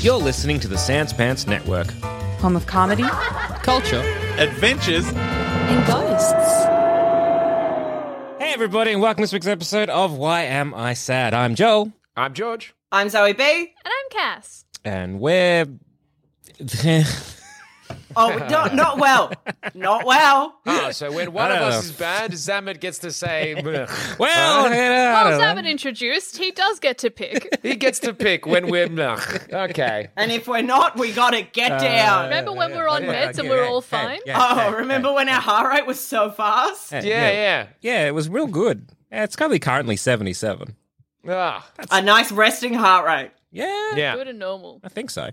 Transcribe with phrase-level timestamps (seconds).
[0.00, 1.90] You're listening to the Sans Pants Network.
[2.40, 3.02] Home of comedy
[3.62, 4.00] Culture.
[4.38, 5.06] Adventures.
[5.08, 6.32] and ghosts.
[8.40, 11.34] Hey, everybody, and welcome to this week's episode of Why Am I Sad?
[11.34, 12.74] I'm Joel, I'm George.
[12.92, 13.42] I'm Zoe B.
[13.42, 14.64] And I'm Cass.
[14.84, 15.66] and we're.
[18.20, 19.32] Oh, not, not well.
[19.74, 20.58] Not well.
[20.66, 24.70] Ah, so when one of don't us is bad, Zammit gets to say, "Blech." well,
[24.72, 25.56] yeah, I Well, don't.
[25.64, 27.48] Zammit introduced, he does get to pick.
[27.62, 29.52] he gets to pick when we're blech.
[29.70, 30.08] Okay.
[30.16, 32.24] And if we're not, we gotta get Uh, down.
[32.24, 34.18] Remember when we were on yeah, meds and we were hey, all fine?
[34.26, 36.90] yeah, oh, hey, remember when our heart rate was so fast?
[36.90, 37.66] hey, Yeah, yeah.
[37.80, 38.88] Yeah, it was real good.
[39.12, 40.74] Yeah, it's currently currently 77.
[41.28, 43.30] Ah, A nice resting heart rate.
[43.52, 44.14] Yeah, yeah.
[44.16, 44.80] Good and normal.
[44.84, 45.28] I think so.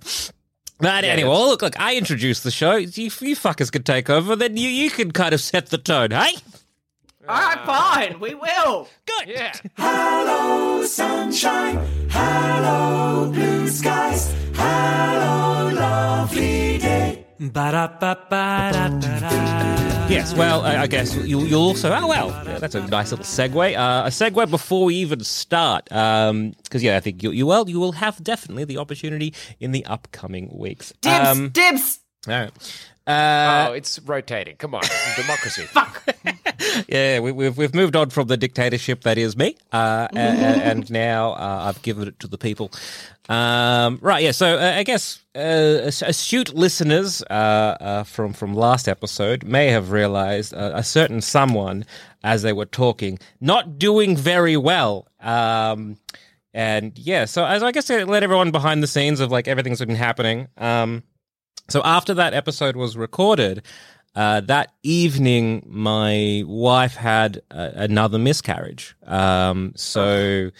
[0.77, 2.75] But anyway, well, look, look, I introduced the show.
[2.75, 6.11] You, you fuckers could take over, then you, you can kind of set the tone,
[6.11, 6.35] hey?
[7.27, 7.93] All right, ah.
[7.95, 8.19] fine.
[8.19, 8.87] We will.
[9.05, 9.29] Good.
[9.29, 9.53] Yeah.
[20.07, 21.91] Yes, well, I, I guess you'll, you'll also.
[21.91, 23.75] Oh, well, yeah, that's a nice little segue.
[23.75, 27.79] Uh, a segue before we even start, because yeah, I think you, you well, you
[27.79, 30.93] will have definitely the opportunity in the upcoming weeks.
[31.01, 31.27] Dibs.
[31.27, 31.99] Um, dibs.
[32.27, 32.51] all right.
[33.07, 34.55] Uh, oh, it's rotating.
[34.57, 34.83] Come on.
[35.15, 35.67] Democracy.
[36.87, 40.19] yeah, we, we've we've moved on from the dictatorship that is me, uh, a- a-
[40.19, 42.71] and, now uh, I've given it to the people.
[43.27, 44.31] Um, right, yeah.
[44.31, 49.67] So uh, I guess uh, as- astute listeners uh, uh, from from last episode may
[49.67, 51.85] have realised uh, a certain someone,
[52.23, 55.07] as they were talking, not doing very well.
[55.19, 55.97] Um,
[56.53, 59.79] and yeah, so as I guess I let everyone behind the scenes of like everything's
[59.79, 60.47] been happening.
[60.57, 61.03] Um,
[61.67, 63.63] so after that episode was recorded,
[64.15, 68.95] uh, that evening my wife had uh, another miscarriage.
[69.05, 70.51] Um, so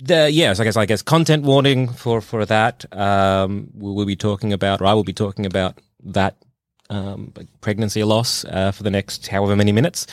[0.00, 2.84] the yes, I guess I guess content warning for for that.
[2.96, 6.36] Um, we will be talking about, or I will be talking about that
[6.90, 10.06] um, pregnancy loss uh, for the next however many minutes.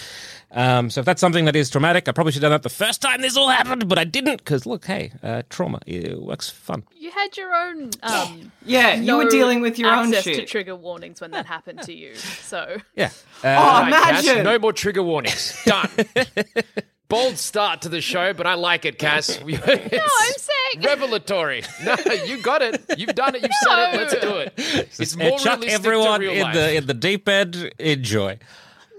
[0.55, 2.69] Um, so if that's something that is traumatic, I probably should have done that the
[2.69, 6.49] first time this all happened, but I didn't because look, hey, uh, trauma it works
[6.49, 6.83] fun.
[6.95, 7.89] You had your own.
[8.03, 11.81] Um, Yeah, you were dealing with your own access to trigger warnings when that happened
[11.83, 12.13] to you.
[12.15, 13.09] So Yeah.
[13.43, 14.43] oh, Right, Cass, imagine.
[14.43, 15.59] no more trigger warnings.
[15.65, 15.89] Done.
[17.13, 19.39] Bold start to the show, but I like it, Cass.
[19.39, 20.83] no, no, I'm saying.
[20.83, 21.63] revelatory.
[21.85, 22.81] No, you got it.
[22.97, 23.41] You've done it.
[23.43, 23.97] You've said it.
[23.97, 24.53] Let's do it.
[24.99, 26.53] It's Uh, more chuck realistic everyone to real in life.
[26.55, 27.71] the in the deep end.
[27.79, 28.37] Enjoy.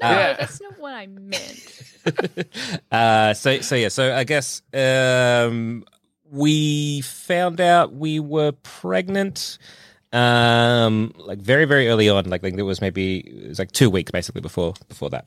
[0.02, 0.32] no, Yeah.
[0.34, 1.82] that's not what I meant.
[2.92, 3.88] Uh, so so yeah.
[3.88, 5.84] So I guess um,
[6.30, 9.58] we found out we were pregnant.
[10.12, 12.24] Um, like very very early on.
[12.30, 15.26] Like, like it was maybe it was like two weeks basically before before that.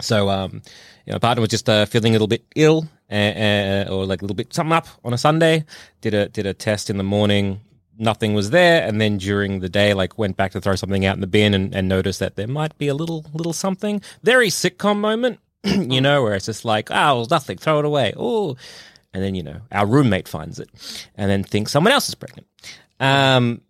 [0.00, 0.62] So um,
[1.04, 4.04] you know, my partner was just uh, feeling a little bit ill, uh, uh, or
[4.06, 5.64] like a little bit something up on a Sunday.
[6.00, 7.60] Did a did a test in the morning.
[7.98, 11.14] Nothing was there, and then during the day, like went back to throw something out
[11.14, 14.02] in the bin, and, and noticed that there might be a little little something.
[14.22, 18.12] Very sitcom moment, you know, where it's just like, oh, nothing, throw it away.
[18.16, 18.56] Oh,
[19.14, 20.68] and then you know our roommate finds it,
[21.14, 22.46] and then thinks someone else is pregnant.
[23.00, 23.62] Um,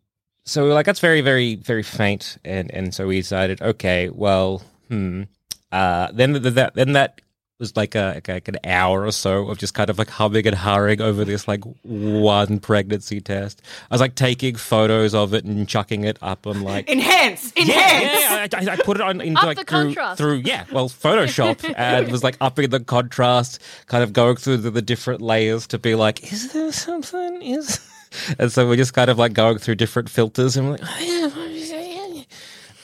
[0.44, 4.08] so we were like, that's very, very, very faint, and and so we decided, okay,
[4.08, 5.24] well, hmm.
[5.72, 7.20] Uh, then th- that then that
[7.58, 10.54] was like a like, an hour or so of just kind of like humming and
[10.54, 13.62] hurrying over this like one pregnancy test.
[13.90, 17.52] I was like taking photos of it and chucking it up on like Enhance.
[17.56, 18.20] yeah, Enhance.
[18.52, 20.18] yeah, I, I- I put it on into Up like the through, contrast.
[20.18, 24.70] through yeah, well, Photoshop, and was like upping the contrast, kind of going through the,
[24.70, 27.40] the different layers to be like, is there something?
[27.42, 27.80] Is
[28.38, 32.20] and so we're just kind of like going through different filters, and we're like, oh,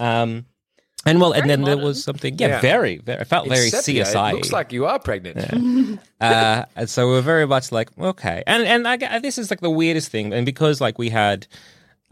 [0.00, 0.46] yeah, um,
[1.04, 2.60] And well, and Very then there was something, yeah, Yeah.
[2.60, 3.20] very, very.
[3.20, 4.04] I felt very sepia.
[4.04, 4.30] CSI.
[4.30, 5.98] It looks like you are pregnant.
[6.20, 9.50] uh, and so we are very much like okay, and and I, get- this is
[9.50, 11.48] like the weirdest thing, and because like we had,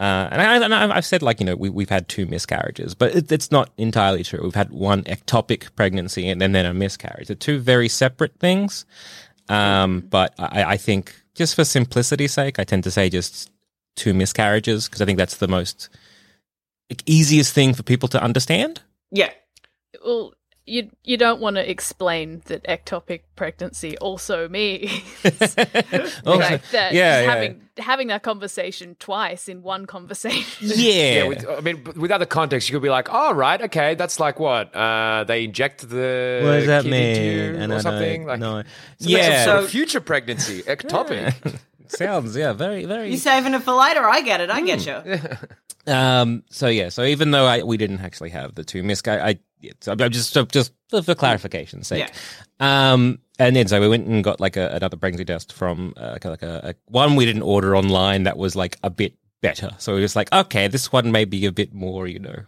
[0.01, 2.95] uh, and, I, and I- I've said like you know we we've had two miscarriages,
[2.97, 4.41] but it, it's not entirely true.
[4.43, 7.29] We've had one ectopic pregnancy and then then a miscarriage.
[7.29, 8.87] They're two very separate things.
[9.49, 13.51] Um, but I, I think just for simplicity's sake, I tend to say just
[13.97, 15.89] two miscarriages because I think that's the most
[16.91, 18.81] like, easiest thing for people to understand.
[19.11, 19.31] Yeah.
[20.05, 20.35] Well,
[20.67, 24.91] you you don't want to explain that ectopic pregnancy also means
[25.25, 27.23] Also- like that yeah, yeah.
[27.23, 30.69] having having that conversation twice in one conversation.
[30.77, 33.95] Yeah, Yeah, with, I mean, with other context, you could be like, "Oh, right, okay,
[33.97, 37.17] that's like what uh, they inject the what does that kid mean?
[37.17, 38.63] into you And or I something." don't Like, know.
[38.99, 41.35] so Yeah, some sort of So- future pregnancy, ectopic.
[41.91, 43.09] Sounds yeah, very very.
[43.09, 44.05] You're saving it for later?
[44.05, 44.51] I get it.
[44.51, 45.19] I get you.
[45.87, 46.45] Um.
[46.51, 46.91] So yeah.
[46.91, 49.39] So even though I we didn't actually have the two misc, I, I
[49.87, 52.13] I'm just just for for clarification's sake.
[52.61, 53.19] Um.
[53.39, 56.25] And then so we went and got like a, another pregnancy test from uh, like
[56.27, 59.71] a, like a, a one we didn't order online that was like a bit better.
[59.79, 62.43] So we were just like, okay, this one may be a bit more, you know,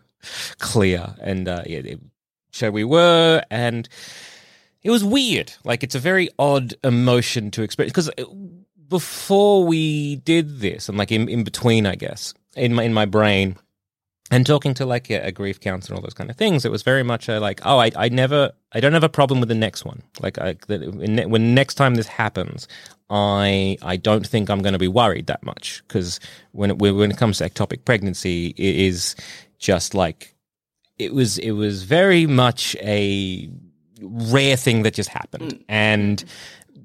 [0.59, 1.15] clear.
[1.21, 2.01] And uh, yeah, it,
[2.53, 3.89] so we were, and
[4.83, 5.53] it was weird.
[5.65, 8.11] Like it's a very odd emotion to experience because
[8.93, 13.07] before we did this, and like in, in between, I guess in my in my
[13.07, 13.57] brain,
[14.31, 16.71] and talking to like a, a grief counselor and all those kind of things, it
[16.71, 19.49] was very much a like, oh, I, I never, I don't have a problem with
[19.49, 20.03] the next one.
[20.21, 22.69] Like, I, that when, when next time this happens,
[23.11, 26.21] I, I don't think I'm going to be worried that much because
[26.53, 29.17] when it, when it comes to ectopic pregnancy, it is
[29.59, 30.35] just like,
[30.99, 33.51] it was, it was very much a
[34.01, 35.65] rare thing that just happened, mm.
[35.69, 36.25] and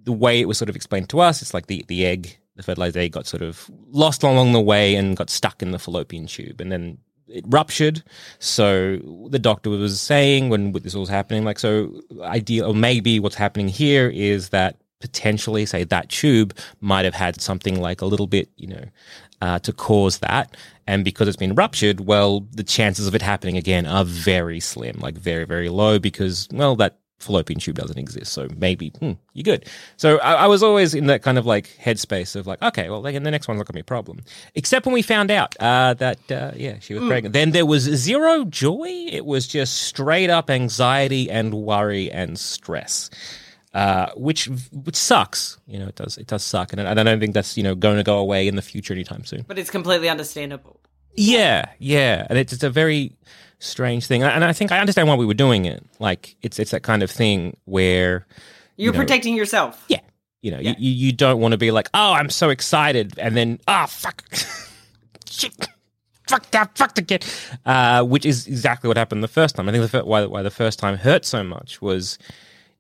[0.08, 2.64] the way it was sort of explained to us, it's like the the egg, the
[2.64, 6.28] fertilized egg, got sort of lost along the way and got stuck in the fallopian
[6.28, 8.02] tube, and then it ruptured.
[8.40, 8.98] So
[9.30, 13.68] the doctor was saying when this was happening, like, so ideal, or maybe what's happening
[13.68, 18.50] here is that potentially, say, that tube might have had something like a little bit,
[18.56, 18.86] you know,
[19.42, 20.56] uh, to cause that.
[20.88, 24.98] And because it's been ruptured, well, the chances of it happening again are very slim,
[25.00, 28.32] like very, very low because, well, that fallopian tube doesn't exist.
[28.34, 29.66] So maybe hmm, you're good.
[29.98, 33.02] So I, I was always in that kind of like headspace of like, okay, well,
[33.02, 34.22] then the next one's not going to be a problem.
[34.56, 37.34] Except when we found out uh, that, uh, yeah, she was pregnant.
[37.34, 39.08] Then there was zero joy.
[39.12, 43.10] It was just straight up anxiety and worry and stress.
[43.74, 45.88] Uh, which which sucks, you know.
[45.88, 48.04] It does it does suck, and I, I don't think that's you know going to
[48.04, 49.44] go away in the future anytime soon.
[49.48, 50.80] But it's completely understandable.
[51.14, 53.14] Yeah, yeah, and it's, it's a very
[53.60, 55.84] strange thing, and I think I understand why we were doing it.
[56.00, 58.26] Like it's it's that kind of thing where
[58.76, 59.84] You're know- protecting yourself.
[59.88, 60.02] yeah,
[60.42, 63.36] you know, you, you you don't want to be like, oh, I'm so excited, and
[63.36, 64.24] then ah, fuck,
[65.30, 65.54] shit.
[66.28, 67.24] Fuck that, fuck the kid.
[67.66, 69.70] Uh, which is exactly what happened the first time.
[69.70, 72.18] I think the why, why the first time hurt so much was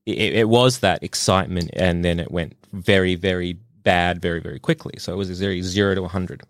[0.06, 3.54] it, it was that excitement, and then it went very, very
[3.84, 4.96] bad, very, very quickly.
[4.98, 6.44] So it was a very zero to a 100.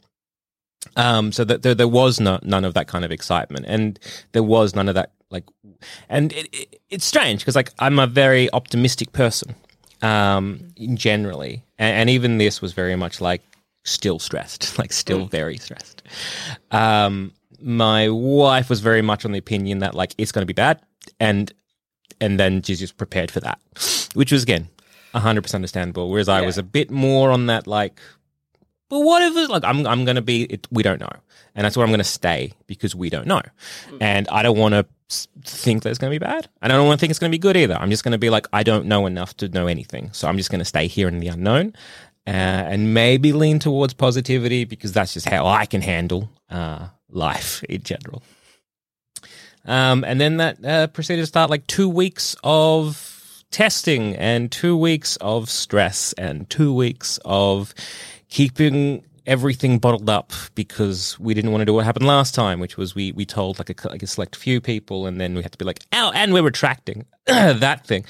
[0.95, 4.00] Um, so that there, there was no, none of that kind of excitement, and
[4.31, 5.44] there was none of that like,
[6.10, 9.56] and it, it, it's strange because like I'm a very optimistic person,
[10.01, 13.42] um, generally, and, and even this was very much like
[13.84, 16.04] still stressed, like still very stressed.
[16.72, 20.54] Um, my wife was very much on the opinion that like it's going to be
[20.54, 20.81] bad,
[21.19, 21.51] and
[22.22, 23.60] and then she's just prepared for that,
[24.13, 24.69] which was again
[25.13, 26.10] hundred percent understandable.
[26.10, 28.00] Whereas I was a bit more on that like
[28.89, 31.09] but what if it's like I'm I'm gonna be it, we don't know,
[31.56, 33.41] and that's where I'm gonna stay because we don't know,
[34.01, 34.85] and I don't want to
[35.44, 37.37] think that it's gonna be bad, and I don't want to think it's gonna be
[37.37, 37.75] good either.
[37.75, 40.49] I'm just gonna be like I don't know enough to know anything, so I'm just
[40.51, 41.73] gonna stay here in the unknown,
[42.25, 47.63] uh, and maybe lean towards positivity because that's just how I can handle uh, life
[47.63, 48.23] in general.
[49.65, 54.77] Um, and then that uh, proceeded to start like two weeks of testing and two
[54.77, 57.73] weeks of stress and two weeks of
[58.30, 62.78] keeping everything bottled up because we didn't want to do what happened last time, which
[62.78, 65.52] was we we told like a, like a select few people, and then we had
[65.52, 68.06] to be like, oh, and we're retracting that thing.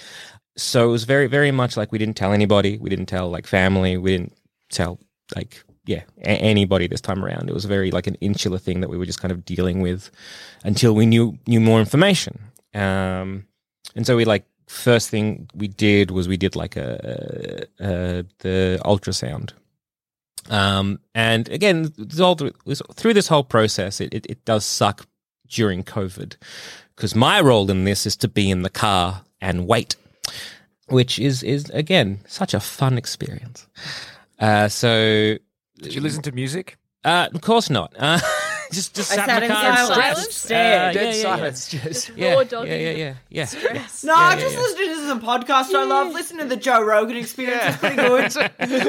[0.56, 3.48] So it was very very much like we didn't tell anybody, we didn't tell like
[3.48, 4.38] family, we didn't
[4.70, 5.00] tell
[5.36, 7.50] like yeah a- anybody this time around.
[7.50, 10.10] It was very like an insular thing that we were just kind of dealing with
[10.64, 12.40] until we knew knew more information.
[12.74, 13.46] Um,
[13.96, 18.80] and so we like first thing we did was we did like a, a the
[18.86, 19.54] ultrasound
[20.50, 22.52] um, and again, through,
[22.94, 25.08] through this whole process, it, it, it does suck
[25.48, 26.36] during COVID
[26.96, 29.96] because my role in this is to be in the car and wait,
[30.88, 33.68] which is, is again, such a fun experience.
[34.40, 35.38] Uh, so,
[35.82, 36.78] Did you listen to music?
[37.04, 37.94] uh, of course not.
[37.98, 38.20] Uh,
[38.72, 40.32] just just sat, sat in in the car and silence, stressed.
[40.34, 40.94] stared.
[40.94, 41.68] Dead yeah, yeah, silence.
[41.70, 43.46] Just Just Yeah, raw yeah, yeah, yeah, yeah, yeah.
[44.04, 44.62] No, Yeah, I yeah, just yeah.
[44.62, 46.14] listened to some podcast I love.
[46.14, 47.64] Listen to the Joe Rogan experience.
[47.66, 48.34] It's pretty good.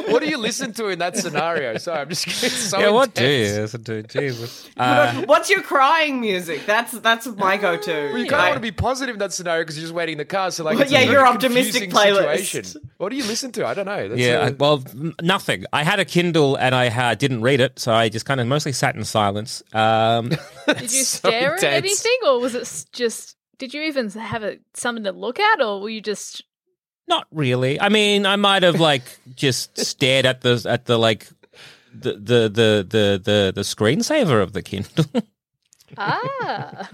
[0.13, 1.77] what do you listen to in that scenario?
[1.79, 3.55] Sorry, I'm just it's so Yeah, what do intense.
[3.57, 4.03] you listen to?
[4.05, 4.69] Jesus.
[4.79, 6.65] Uh, What's your crying music?
[6.65, 7.93] That's that's my go-to.
[8.13, 10.13] Well, you kind of want to be positive in that scenario because you're just waiting
[10.13, 10.51] in the car.
[10.53, 12.37] So like, Well, it's a yeah, very your optimistic confusing playlist.
[12.47, 12.83] Situation.
[12.99, 13.67] What do you listen to?
[13.67, 14.09] I don't know.
[14.09, 15.65] That's yeah, a- I- well, n- nothing.
[15.73, 18.47] I had a Kindle and I ha- didn't read it, so I just kind of
[18.47, 19.63] mostly sat in silence.
[19.73, 20.29] Um,
[20.67, 21.85] Did you so stare at intense.
[21.85, 23.37] anything, or was it just?
[23.59, 26.43] Did you even have a, something to look at, or were you just?
[27.09, 27.81] not really.
[27.81, 29.03] I mean, I might have like
[29.35, 31.27] just stared at the at the like
[31.93, 35.07] the the the the the, the screensaver of the Kindle.
[35.97, 36.91] Ah,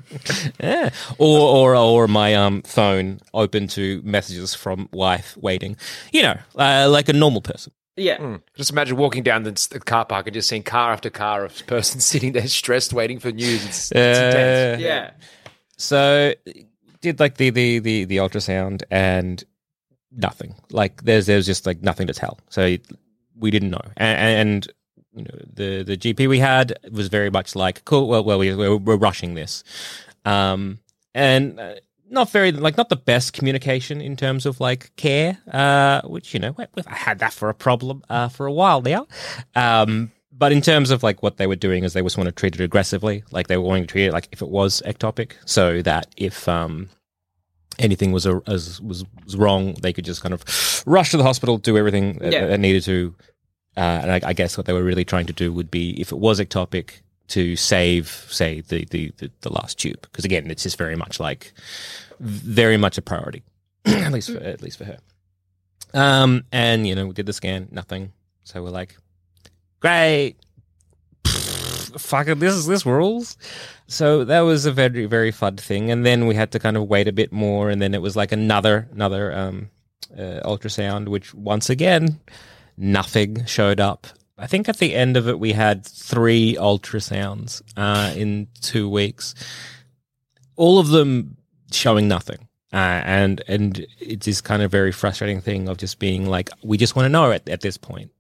[0.63, 0.91] yeah.
[1.19, 5.77] Or or or my um phone open to messages from wife waiting.
[6.13, 7.73] You know, uh, like a normal person.
[7.97, 8.39] Yeah.
[8.57, 11.67] Just imagine walking down the, the car park and just seeing car after car of
[11.67, 13.65] person sitting there stressed, waiting for news.
[13.65, 14.81] It's, it's intense.
[14.81, 15.11] Uh, Yeah.
[15.77, 16.35] So
[17.01, 19.43] did like the the the the ultrasound and
[20.11, 20.55] nothing.
[20.71, 22.39] Like there's there's just like nothing to tell.
[22.49, 22.77] So
[23.37, 23.83] we didn't know.
[23.97, 24.69] And, and
[25.15, 28.09] you know the the GP we had was very much like cool.
[28.09, 29.63] Well, well, we we're, we're rushing this,
[30.25, 30.79] um,
[31.15, 31.61] and.
[32.11, 36.41] Not very like not the best communication in terms of like care, uh, which you
[36.41, 39.07] know we- we've had that for a problem uh, for a while now.
[39.57, 42.33] Um, but in terms of like what they were doing is they just want to
[42.33, 45.33] treat it aggressively, like they were wanting to treat it like if it was ectopic,
[45.47, 46.89] so that if um,
[47.79, 50.45] anything was a, as was, was wrong, they could just kind of
[50.87, 53.15] rush to the hospital, do everything that, that needed to.
[53.77, 56.13] Uh, and I, I guess what they were really trying to do would be, if
[56.13, 60.63] it was ectopic, to save, say, the the, the, the last tube, because again, it's
[60.63, 61.53] just very much like
[62.21, 63.43] very much a priority,
[63.85, 64.99] at least for at least for her.
[65.95, 68.13] Um, and you know, we did the scan, nothing.
[68.45, 68.97] So we're like,
[69.81, 70.37] great,
[71.25, 73.37] fuck it, this is this rules.
[73.87, 76.89] So that was a very very fun thing, and then we had to kind of
[76.89, 79.71] wait a bit more, and then it was like another another um,
[80.13, 82.21] uh, ultrasound, which once again
[82.77, 84.07] nothing showed up.
[84.37, 89.35] I think at the end of it we had three ultrasounds uh, in two weeks,
[90.57, 91.37] all of them
[91.71, 92.49] showing nothing.
[92.73, 96.77] Uh, and and it's this kind of very frustrating thing of just being like, we
[96.77, 98.11] just want to know at, at this point.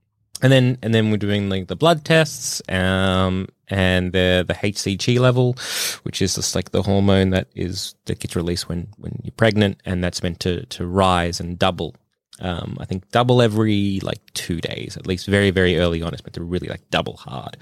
[0.42, 5.18] And then and then we're doing like the blood tests um and the the hcg
[5.18, 5.54] level
[6.02, 9.80] which is just like the hormone that is that gets released when when you're pregnant
[9.86, 11.94] and that's meant to to rise and double
[12.40, 16.12] um i think double every like two days at least very very early on.
[16.12, 17.56] It's meant to really like double hard.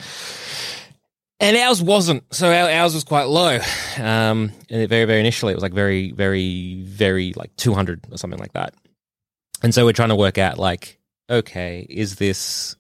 [1.41, 3.59] And ours wasn't so our, ours was quite low.
[3.99, 8.41] Um and very very initially it was like very very very like 200 or something
[8.41, 8.75] like that.
[9.62, 10.99] And so we're trying to work out like
[11.31, 12.76] okay, is this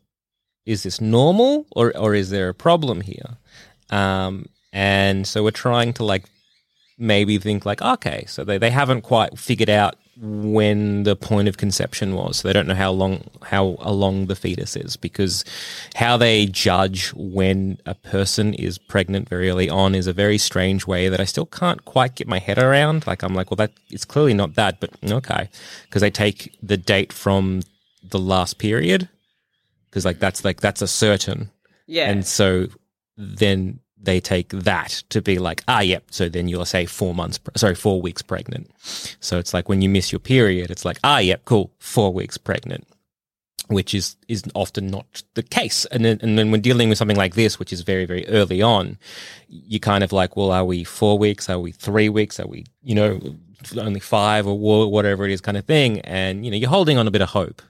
[0.66, 3.36] is this normal or or is there a problem here?
[3.90, 6.24] Um, and so we're trying to like
[6.98, 11.56] maybe think like, okay, so they, they haven't quite figured out when the point of
[11.56, 12.38] conception was.
[12.38, 15.44] So they don't know how long how along the fetus is because
[15.94, 20.86] how they judge when a person is pregnant very early on is a very strange
[20.86, 23.06] way that I still can't quite get my head around.
[23.06, 25.48] Like I'm like, well, that it's clearly not that, but okay,
[25.84, 27.62] because they take the date from
[28.02, 29.08] the last period
[29.88, 31.50] because like that's like that's a certain
[31.86, 32.10] Yeah.
[32.10, 32.66] and so
[33.16, 37.38] then they take that to be like ah yep so then you'll say four months
[37.38, 38.70] pre- sorry four weeks pregnant.
[39.20, 42.36] So it's like when you miss your period it's like ah yep cool four weeks
[42.38, 42.86] pregnant
[43.68, 45.86] which is is often not the case.
[45.86, 48.60] And then and then when dealing with something like this which is very very early
[48.60, 48.98] on
[49.48, 51.48] you kind of like well are we four weeks?
[51.48, 52.38] Are we three weeks?
[52.40, 53.20] Are we you know
[53.78, 54.58] only five or
[54.90, 56.00] whatever it is kind of thing?
[56.00, 57.62] And you know you're holding on a bit of hope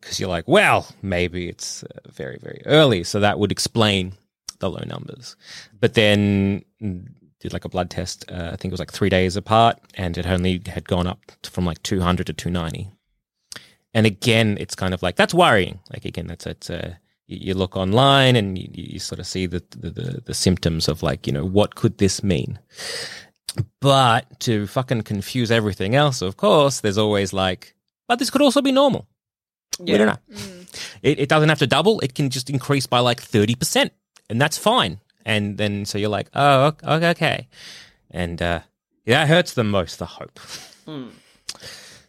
[0.00, 3.04] because you're like, well, maybe it's uh, very, very early.
[3.04, 4.12] So that would explain
[4.60, 5.36] the low numbers.
[5.80, 7.08] But then mm,
[7.40, 10.16] did like a blood test, uh, I think it was like three days apart, and
[10.16, 12.90] it only had gone up to- from like 200 to 290.
[13.92, 15.80] And again, it's kind of like, that's worrying.
[15.92, 16.94] Like, again, that's, it's uh,
[17.26, 21.02] you look online and you, you sort of see the, the, the, the symptoms of
[21.02, 22.58] like, you know, what could this mean?
[23.80, 27.74] But to fucking confuse everything else, of course, there's always like,
[28.06, 29.08] but this could also be normal.
[29.78, 30.36] We don't know.
[31.02, 32.00] It, it doesn't have to double.
[32.00, 33.90] It can just increase by like 30%,
[34.30, 35.00] and that's fine.
[35.26, 37.10] And then so you're like, oh, okay.
[37.10, 37.48] okay.
[38.10, 38.60] And uh,
[39.04, 40.40] yeah, that hurts the most, the hope.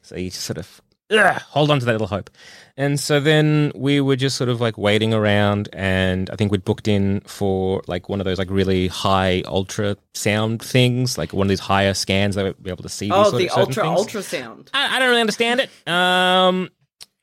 [0.02, 2.30] So you just sort of ugh, hold on to that little hope.
[2.78, 6.64] And so then we were just sort of like waiting around, and I think we'd
[6.64, 11.50] booked in for like one of those like really high ultrasound things, like one of
[11.50, 13.12] these higher scans that would be able to see.
[13.12, 14.00] oh, the ultra things.
[14.00, 14.70] ultrasound.
[14.74, 15.70] I, I don't really understand it.
[15.88, 16.70] Um,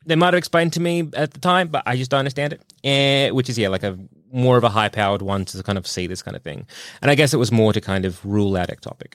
[0.06, 2.60] they might have explained to me at the time, but I just don't understand it.
[2.84, 3.98] Uh, which is yeah, like a
[4.32, 6.66] more of a high powered one to kind of see this kind of thing.
[7.02, 9.14] And I guess it was more to kind of rule out ectopic.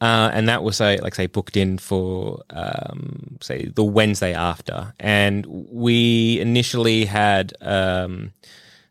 [0.00, 4.94] Uh, and that was say like say booked in for um, say the Wednesday after,
[4.98, 8.32] and we initially had um,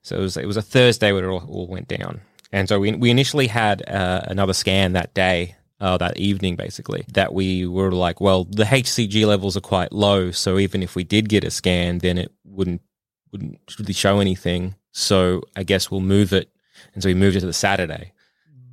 [0.03, 2.21] so it was it was a Thursday where it all, all went down,
[2.51, 5.55] and so we we initially had uh, another scan that day.
[5.81, 10.29] Uh, that evening, basically, that we were like, well, the HCG levels are quite low,
[10.29, 12.81] so even if we did get a scan, then it wouldn't
[13.31, 14.75] wouldn't really show anything.
[14.91, 16.50] So I guess we'll move it,
[16.93, 18.13] and so we moved it to the Saturday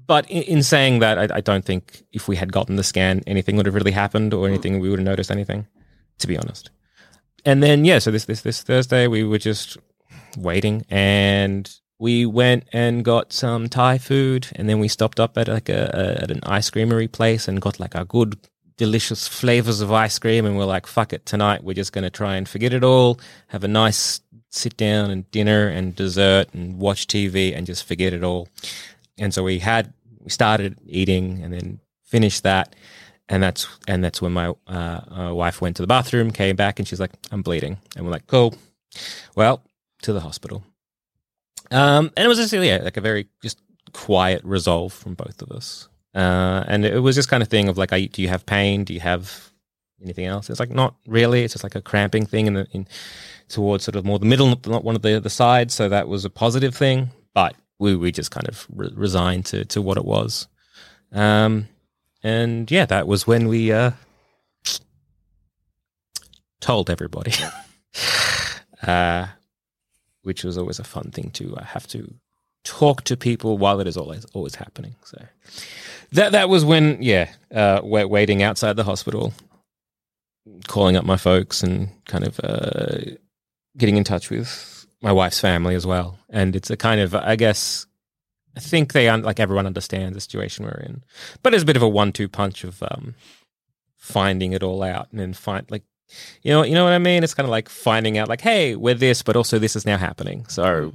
[0.07, 3.23] but in, in saying that, I, I, don't think if we had gotten the scan,
[3.27, 5.67] anything would have really happened or anything we would have noticed anything.
[6.21, 6.71] To be honest.
[7.45, 9.77] And then yeah, so this this this Thursday we were just
[10.39, 15.47] waiting, and we went and got some Thai food, and then we stopped up at
[15.47, 18.39] like a, a at an ice creamery place and got like a good
[18.79, 22.11] delicious flavors of ice cream and we're like fuck it tonight we're just going to
[22.11, 24.21] try and forget it all have a nice
[24.57, 28.49] sit down and dinner and dessert and watch tv and just forget it all.
[29.19, 32.75] And so we had we started eating and then finished that.
[33.29, 36.79] And that's and that's when my uh, uh, wife went to the bathroom came back
[36.79, 37.79] and she's like i'm bleeding.
[37.97, 38.55] And we're like cool.
[39.35, 39.63] Well
[40.03, 40.63] to the hospital.
[41.71, 43.61] Um and it was just yeah like a very just
[43.93, 45.89] quiet resolve from both of us.
[46.15, 48.85] Uh and it was just kind of thing of like do you have pain?
[48.85, 49.51] Do you have
[50.03, 50.51] anything else?
[50.51, 51.43] It's like not really.
[51.43, 52.87] It's just like a cramping thing in the in
[53.49, 56.25] towards sort of more the middle not one of the the sides so that was
[56.25, 60.05] a positive thing but we we just kind of re- resigned to to what it
[60.05, 60.49] was.
[61.13, 61.69] Um,
[62.23, 63.93] and yeah, that was when we uh,
[66.61, 67.33] told everybody,
[68.83, 69.27] uh,
[70.23, 72.15] which was always a fun thing to uh, have to
[72.65, 74.97] talk to people while it is always always happening.
[75.05, 75.23] So
[76.13, 79.33] that that was when yeah, uh, we're waiting outside the hospital,
[80.67, 83.17] calling up my folks and kind of uh,
[83.77, 87.37] getting in touch with my wife's family as well, and it's a kind of I
[87.37, 87.87] guess
[88.57, 91.03] I think they like everyone understands the situation we're in,
[91.43, 93.15] but it's a bit of a one-two punch of um,
[93.97, 95.83] finding it all out and then find like
[96.43, 97.23] you know you know what I mean.
[97.23, 99.99] It's kind of like finding out like hey we're this, but also this is now
[99.99, 100.47] happening.
[100.49, 100.93] So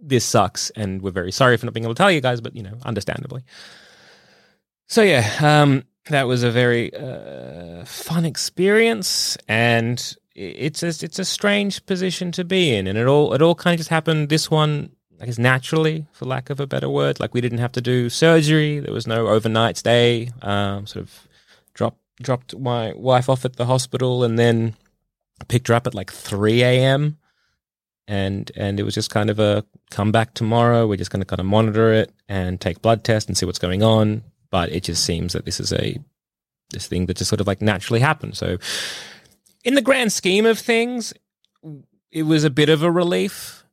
[0.00, 2.54] this sucks, and we're very sorry for not being able to tell you guys, but
[2.54, 3.42] you know understandably.
[4.86, 11.24] So yeah, um, that was a very uh, fun experience, and it's a, it's a
[11.24, 14.28] strange position to be in, and it all it all kind of just happened.
[14.28, 17.20] This one, I guess, naturally, for lack of a better word.
[17.20, 18.80] Like we didn't have to do surgery.
[18.80, 20.30] There was no overnight stay.
[20.42, 21.28] Um, sort of
[21.74, 24.74] dropped dropped my wife off at the hospital, and then
[25.48, 27.18] picked her up at like three a.m.
[28.06, 30.86] And and it was just kind of a come back tomorrow.
[30.86, 33.58] We're just going to kind of monitor it and take blood tests and see what's
[33.58, 34.24] going on.
[34.50, 35.98] But it just seems that this is a
[36.70, 38.36] this thing that just sort of like naturally happened.
[38.36, 38.58] So
[39.64, 41.12] in the grand scheme of things,
[42.12, 43.64] it was a bit of a relief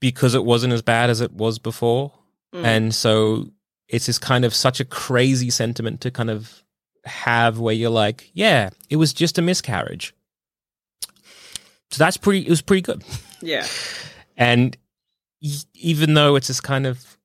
[0.00, 2.12] because it wasn't as bad as it was before.
[2.54, 2.64] Mm.
[2.64, 3.50] And so
[3.88, 6.62] it's just kind of such a crazy sentiment to kind of
[7.04, 10.14] have where you're like, yeah, it was just a miscarriage.
[11.90, 13.04] So that's pretty, it was pretty good.
[13.40, 13.66] Yeah.
[14.36, 14.76] and
[15.74, 17.15] even though it's this kind of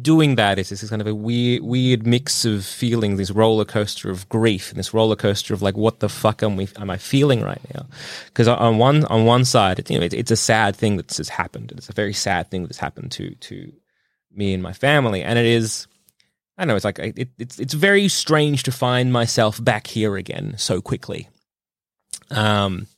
[0.00, 4.10] doing that is this kind of a weird, weird mix of feelings, this roller coaster
[4.10, 6.96] of grief and this roller coaster of like, what the fuck am we, am I
[6.96, 7.86] feeling right now?
[8.26, 11.30] Because on one, on one side, it's, you know, it's, a sad thing that's just
[11.30, 11.72] happened.
[11.76, 13.72] It's a very sad thing that's happened to, to
[14.32, 15.22] me and my family.
[15.22, 15.86] And it is,
[16.58, 20.54] I know, it's like, it, it's, it's very strange to find myself back here again
[20.58, 21.28] so quickly.
[22.30, 22.88] Um,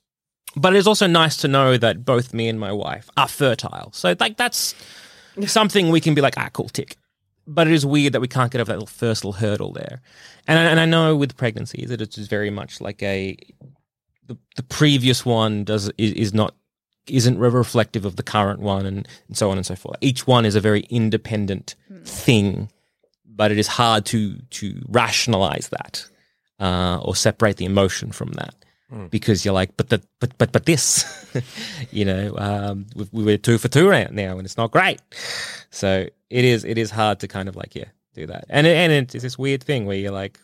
[0.56, 3.90] but it is also nice to know that both me and my wife are fertile.
[3.92, 4.74] So like that's,
[5.46, 6.96] something we can be like, ah, cool, tick.
[7.46, 10.02] But it is weird that we can't get over that little first little hurdle there.
[10.46, 13.36] And I, and I know with pregnancy that it's just very much like a
[14.26, 16.54] the, the previous one does is, is not
[17.06, 19.96] isn't reflective of the current one and, and so on and so forth.
[20.02, 22.02] Each one is a very independent hmm.
[22.04, 22.70] thing,
[23.24, 26.06] but it is hard to to rationalize that
[26.60, 28.54] uh, or separate the emotion from that.
[28.92, 29.10] Mm.
[29.10, 31.04] because you're like, but the but but but this,
[31.90, 35.00] you know, um, we, we are two for two right now, and it's not great.
[35.70, 38.90] So it is it is hard to kind of like yeah do that, and and
[38.90, 40.40] it's this weird thing where you're like,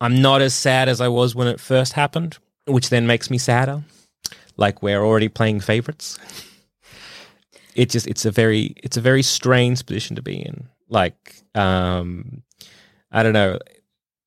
[0.00, 3.38] I'm not as sad as I was when it first happened, which then makes me
[3.38, 3.82] sadder.
[4.56, 6.20] Like we're already playing favorites.
[7.74, 10.68] It just it's a very it's a very strange position to be in.
[10.88, 12.42] Like um,
[13.10, 13.58] I don't know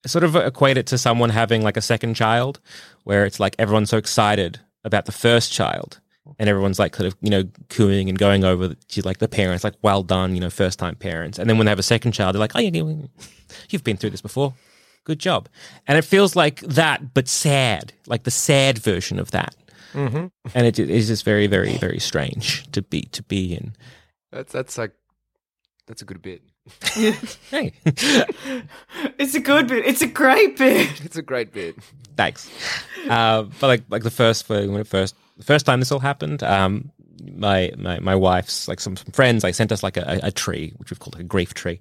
[0.08, 2.60] sort of equate it to someone having like a second child
[3.04, 6.00] where it's like everyone's so excited about the first child
[6.40, 9.64] and everyone's like kind of you know cooing and going over to like the parents
[9.64, 12.12] like well done you know first time parents and then when they have a second
[12.14, 12.94] child they're like oh yeah
[13.70, 14.54] you've been through this before
[15.04, 15.50] good job
[15.88, 19.56] and it feels like that but sad like the sad version of that
[19.94, 20.28] Mm-hmm.
[20.56, 23.74] and it is just very, very, very strange to be to be in.
[24.32, 24.94] That's that's like
[25.86, 26.44] that's a good bit.
[27.52, 29.86] Hey, It's a good bit.
[29.86, 31.02] It's a great bit.
[31.06, 31.76] It's a great bit.
[32.18, 32.50] thanks.
[33.10, 36.44] Uh, but like like the first when it first the first time this all happened,
[36.44, 36.92] um,
[37.36, 40.74] my my my wife's like some, some friends like sent us like a, a tree
[40.78, 41.80] which we've called like a grief tree.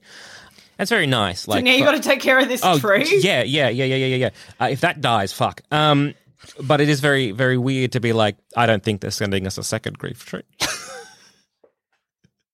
[0.76, 1.40] That's very nice.
[1.42, 3.04] So Like now you but- got to take care of this Oh, tree.
[3.20, 4.30] yeah, yeah, yeah, yeah, yeah, yeah, yeah.
[4.60, 5.60] Uh, if that dies, fuck.
[5.70, 6.14] Um,
[6.62, 9.58] but it is very, very weird to be like, I don't think they're sending us
[9.58, 10.42] a second grief tree.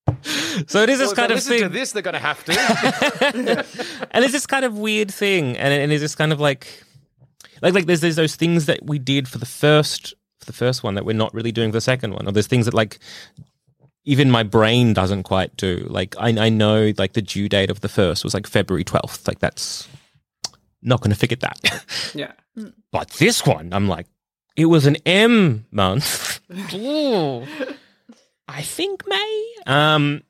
[0.66, 2.53] so it is this Well, kind of thing, to this, they're going to have to.
[4.12, 6.85] and it's this kind of weird thing, and and it's this kind of like,
[7.62, 10.83] like, like there's there's those things that we did for the first for the first
[10.83, 12.99] one that we're not really doing for the second one, or there's things that like
[14.05, 15.87] even my brain doesn't quite do.
[15.90, 19.27] Like I I know like the due date of the first was like February twelfth.
[19.27, 19.88] Like that's
[20.83, 22.12] not going to forget that.
[22.14, 22.33] Yeah.
[22.92, 24.07] But this one, I'm like,
[24.57, 26.40] it was an M month.
[28.48, 28.54] Ooh.
[28.54, 29.54] I think May.
[29.66, 30.22] Um,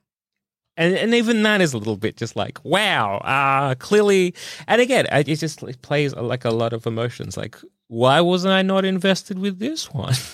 [0.76, 3.18] and and even that is a little bit just like, wow.
[3.18, 4.34] Uh clearly,
[4.66, 7.36] and again, it it just it plays like a lot of emotions.
[7.36, 7.56] Like,
[7.88, 10.14] why wasn't I not invested with this one?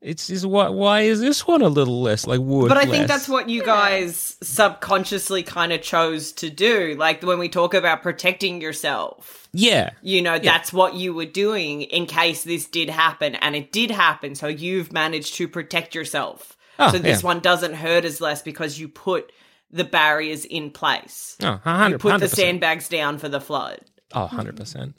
[0.00, 2.68] It's just why why is this one a little less like wood?
[2.68, 6.96] But I think that's what you guys subconsciously kind of chose to do.
[6.98, 9.90] Like when we talk about protecting yourself, yeah.
[10.02, 13.36] you know, that's what you were doing in case this did happen.
[13.36, 14.34] And it did happen.
[14.34, 16.56] So you've managed to protect yourself.
[16.78, 17.26] Oh, so this yeah.
[17.26, 19.32] one doesn't hurt as less because you put
[19.70, 21.36] the barriers in place.
[21.42, 23.80] Oh, You put the sandbags down for the flood.
[24.14, 24.94] Oh, 100%.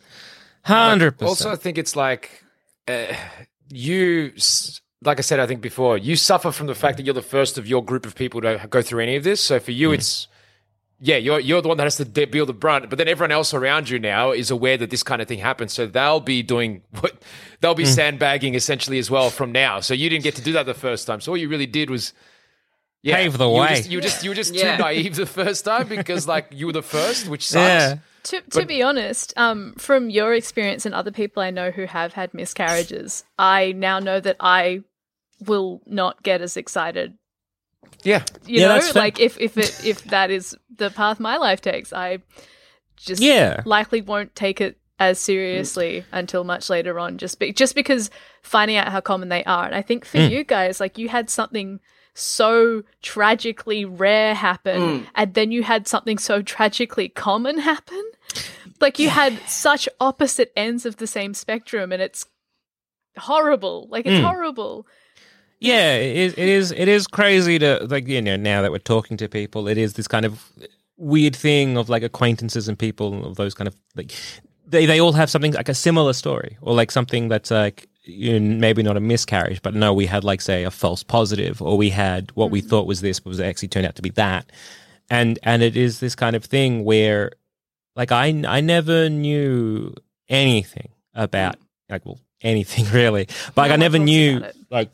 [0.66, 1.22] 100%.
[1.22, 2.44] Also, I think it's like
[2.88, 3.14] uh,
[3.70, 4.34] you,
[5.04, 7.58] like I said, I think before, you suffer from the fact that you're the first
[7.58, 9.42] of your group of people to go through any of this.
[9.42, 10.28] So for you, it's
[11.06, 12.90] yeah, you're you're the one that has to de- deal the brunt.
[12.90, 15.74] But then everyone else around you now is aware that this kind of thing happens,
[15.74, 17.22] so they'll be doing what
[17.60, 19.82] they'll be sandbagging essentially as well from now.
[19.82, 21.20] So you didn't get to do that the first time.
[21.22, 22.14] So all you really did was.
[23.06, 23.76] Yeah, Pave the you were way.
[23.76, 24.78] just- You were just you were just Yeah.
[24.78, 27.68] too naive the first time because like you were the first, which sucks.
[27.68, 27.96] yeah.
[28.24, 32.14] To, to be honest, um, from your experience and other people I know who have
[32.14, 34.84] had miscarriages, I now know that I
[35.46, 37.18] will not get as excited.
[38.04, 41.38] Yeah, You Yeah, know, that's like if if it if that is the path my
[41.38, 42.20] life takes, I
[42.98, 43.62] just Yeah.
[43.66, 47.18] likely won't take it as seriously until much later on.
[47.18, 48.10] Just be, just because
[48.42, 50.32] finding out how common they are, and I think for hmm.
[50.32, 51.80] you guys, like you had something
[52.14, 55.06] so tragically rare happen, hmm.
[55.16, 58.04] and then you had something so tragically common happen.
[58.80, 62.26] Like you had such opposite ends of the same spectrum, and it's
[63.18, 63.88] horrible.
[63.90, 64.26] Like it's hmm.
[64.26, 64.88] horrible.
[65.64, 66.72] Yeah, it is, it is.
[66.74, 69.70] It is crazy to like you know now that we're talking to people.
[69.70, 70.44] It is this kind of
[70.98, 74.12] weird thing of like acquaintances and people of those kind of like
[74.68, 78.38] they they all have something like a similar story or like something that's like you
[78.38, 81.78] know, maybe not a miscarriage, but no, we had like say a false positive or
[81.78, 84.52] we had what we thought was this, but was actually turned out to be that,
[85.10, 87.32] and and it is this kind of thing where
[87.96, 89.94] like I I never knew
[90.28, 91.56] anything about
[91.90, 94.90] like well anything really, but like, No I never knew about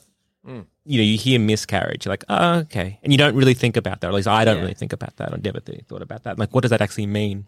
[0.57, 2.99] like you know, you hear miscarriage, you're like, oh, okay.
[3.03, 4.07] And you don't really think about that.
[4.07, 4.61] Or at least I don't Yeah.
[4.63, 5.33] really think about that.
[5.33, 6.39] I never th- thought about that.
[6.39, 7.45] Like, what does that actually mean?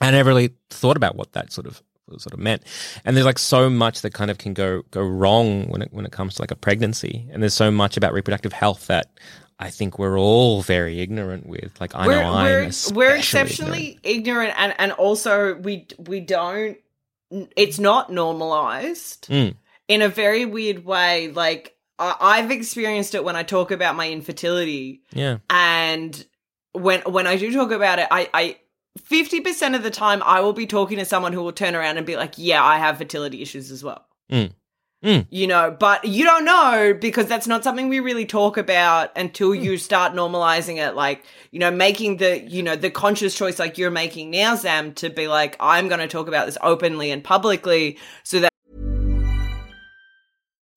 [0.00, 1.82] I never really thought about what that sort of
[2.18, 2.62] sort of meant.
[3.04, 6.04] And there's like so much that kind of can go go wrong when it when
[6.04, 7.28] it comes to like a pregnancy.
[7.30, 9.06] And there's so much about reproductive health that
[9.60, 11.80] I think we're all very ignorant with.
[11.80, 13.20] Like I we're, know I'm we're, especially we're ignorant.
[13.24, 16.76] exceptionally ignorant, and, and also we we don't
[17.56, 19.54] it's not normalized Mm.
[19.88, 24.10] in a very weird way like I, i've experienced it when i talk about my
[24.10, 25.38] infertility Yeah.
[25.50, 26.24] and
[26.72, 28.56] when when i do talk about it i i
[29.08, 32.06] 50% of the time i will be talking to someone who will turn around and
[32.06, 34.52] be like yeah i have fertility issues as well Mm.
[35.04, 35.26] Mm.
[35.30, 39.52] you know but you don't know because that's not something we really talk about until
[39.54, 43.76] you start normalizing it like you know making the you know the conscious choice like
[43.78, 47.24] you're making now sam to be like i'm going to talk about this openly and
[47.24, 48.51] publicly so that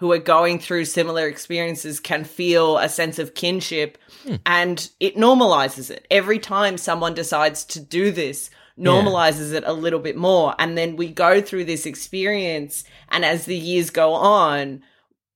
[0.00, 3.98] who are going through similar experiences can feel a sense of kinship
[4.46, 6.06] and it normalizes it.
[6.10, 10.54] Every time someone decides to do this, normalizes it a little bit more.
[10.58, 14.82] And then we go through this experience, and as the years go on,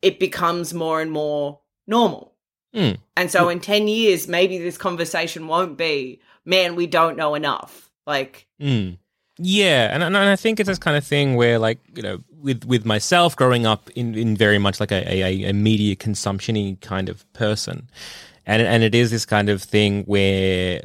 [0.00, 2.33] it becomes more and more normal.
[2.74, 2.98] Mm.
[3.16, 7.90] And so in 10 years, maybe this conversation won't be, man, we don't know enough.
[8.07, 8.98] Like, Mm.
[9.38, 12.64] Yeah, and, and I think it's this kind of thing where, like, you know, with
[12.64, 17.09] with myself growing up in, in very much like a, a, a media consumption kind
[17.09, 17.88] of person,
[18.47, 20.83] and and it is this kind of thing where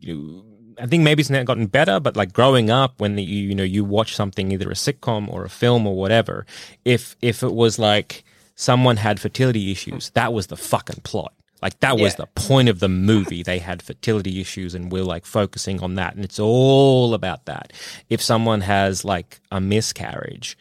[0.00, 0.44] you.
[0.80, 3.54] I think maybe it's now gotten better, but like growing up, when the, you you
[3.54, 6.44] know you watch something, either a sitcom or a film or whatever,
[6.84, 8.24] if if it was like
[8.56, 11.34] someone had fertility issues, that was the fucking plot.
[11.62, 12.24] Like that was Yeah.
[12.24, 13.42] the point of the movie.
[13.42, 16.14] They had fertility issues and we're like focusing on that.
[16.16, 17.72] And it's all about that.
[18.10, 20.58] If someone has like a miscarriage,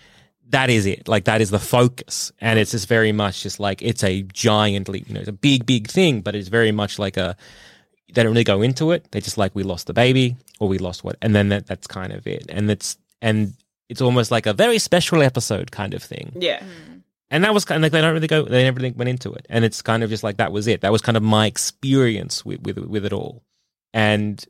[0.49, 1.07] that is it.
[1.07, 2.31] Like that is the focus.
[2.39, 5.65] And it's just very much just like it's a giantly, you know, it's a big,
[5.65, 7.35] big thing, but it's very much like a
[8.13, 9.09] they don't really go into it.
[9.11, 11.87] They just like we lost the baby or we lost what and then that, that's
[11.87, 12.45] kind of it.
[12.49, 13.53] And it's and
[13.89, 16.31] it's almost like a very special episode kind of thing.
[16.39, 16.59] yeah.
[16.59, 17.00] Mm.
[17.31, 18.43] And that was kind of like they don't really go.
[18.43, 20.81] They never really went into it, and it's kind of just like that was it.
[20.81, 23.41] That was kind of my experience with with, with it all.
[23.93, 24.43] And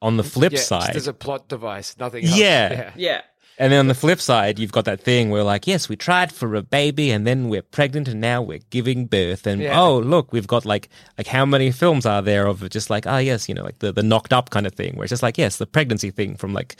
[0.00, 2.38] on the flip Yeah, side, as a plot device, nothing else.
[2.38, 2.92] Yeah.
[2.96, 3.22] Yeah.
[3.58, 6.30] And then on the flip side, you've got that thing where like, yes, we tried
[6.32, 9.80] for a baby, and then we're pregnant, and now we're giving birth, and Yeah.
[9.80, 10.88] oh look, we've got like
[11.18, 13.92] like how many films are there of just like oh yes, you know like the
[13.92, 16.52] the knocked up kind of thing, where it's just like yes, the pregnancy thing from
[16.52, 16.76] like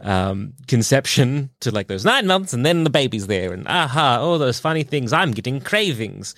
[0.00, 4.38] um conception to like those nine months, and then the baby's there, and aha, all
[4.38, 5.12] those funny things.
[5.12, 6.34] I'm getting cravings.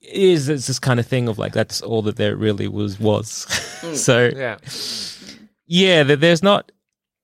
[0.00, 2.98] It is it's this kind of thing of like that's all that there really was
[3.00, 3.28] was.
[4.00, 4.56] so Yeah.
[5.66, 6.72] yeah, there- there's not,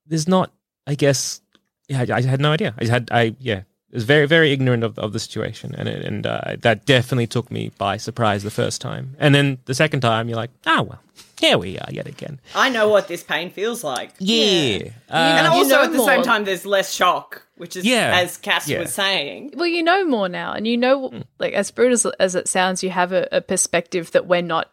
[0.07, 0.53] there's not.
[0.89, 1.41] I guess,
[1.89, 2.75] yeah, I, I had no idea.
[2.81, 6.27] I had, I yeah, was very, very ignorant of, of the situation, and it- and
[6.27, 10.29] uh, that definitely took me by surprise the first time, and then the second time,
[10.29, 11.01] you're like, oh well,
[11.41, 12.41] here we are yet again.
[12.55, 14.11] I know what this pain feels like.
[14.19, 17.85] Yeah, And Uh, You also know at the same time, there's less shock, which is,
[17.85, 18.13] Yeah.
[18.23, 18.81] as Cass Yeah.
[18.81, 19.53] was saying.
[19.57, 22.83] Well, you know more now, and you know, like as brutal as, as it sounds,
[22.83, 24.67] you have a, a perspective that we're not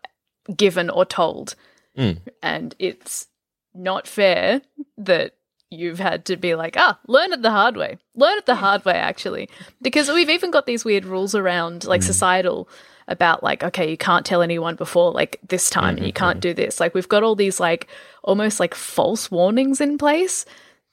[0.56, 1.56] given or told,
[1.98, 2.18] Mm.
[2.44, 3.28] and it's
[3.74, 4.62] not fair
[4.98, 5.34] that
[5.70, 7.98] you've had to be like, ah, learn it the hard way.
[8.16, 9.50] Learn it the hard way, actually,
[9.82, 12.06] because we've even got these weird rules around, like mm.
[12.06, 12.70] societal,
[13.08, 16.50] about like, okay, you can't tell anyone before like this time, and you can't mm-hmm.
[16.50, 16.80] do this.
[16.80, 17.88] Like we've got all these like
[18.24, 20.46] almost like false warnings in place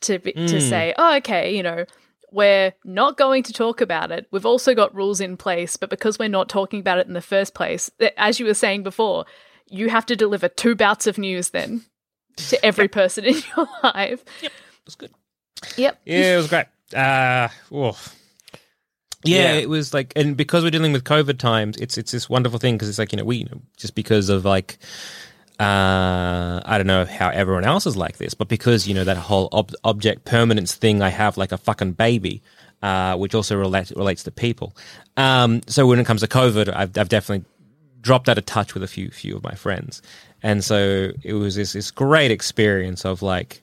[0.03, 0.69] to be, to mm.
[0.69, 1.87] say, oh, okay, you know,
[2.31, 4.27] we're not going to talk about it.
[4.31, 7.21] We've also got rules in place, but because we're not talking about it in the
[7.21, 9.25] first place, as you were saying before,
[9.69, 11.83] you have to deliver two bouts of news then
[12.37, 14.25] to every person in your life.
[14.42, 15.11] Yep, It was good.
[15.77, 16.01] Yep.
[16.05, 16.66] Yeah, it was great.
[16.95, 18.16] Uh, oof.
[19.25, 19.61] Yeah, Yeah.
[19.61, 22.75] it was like, and because we're dealing with COVID times, it's it's this wonderful thing
[22.75, 24.79] because it's like you know we you know, just because of like
[25.61, 29.16] uh I don't know how everyone else is like this, but because you know that
[29.16, 32.42] whole ob- object permanence thing, I have like a fucking baby,
[32.83, 34.77] uh, which also relates relates to people.
[35.16, 37.45] Um, so when it comes to COVID, I've I've definitely
[38.01, 40.03] dropped out of touch with a few few of my friends,
[40.42, 43.62] and so it was this this great experience of like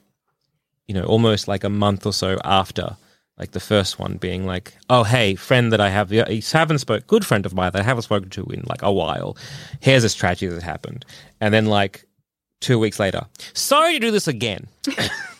[0.90, 2.96] you know, almost like a month or so after,
[3.38, 6.78] like the first one being like, oh, hey, friend that I have, yeah, you haven't
[6.78, 9.36] spoke, good friend of mine that I haven't spoken to in like a while.
[9.78, 11.04] Here's this tragedy that happened.
[11.40, 12.06] And then like
[12.58, 13.20] two weeks later,
[13.54, 14.66] sorry to do this again.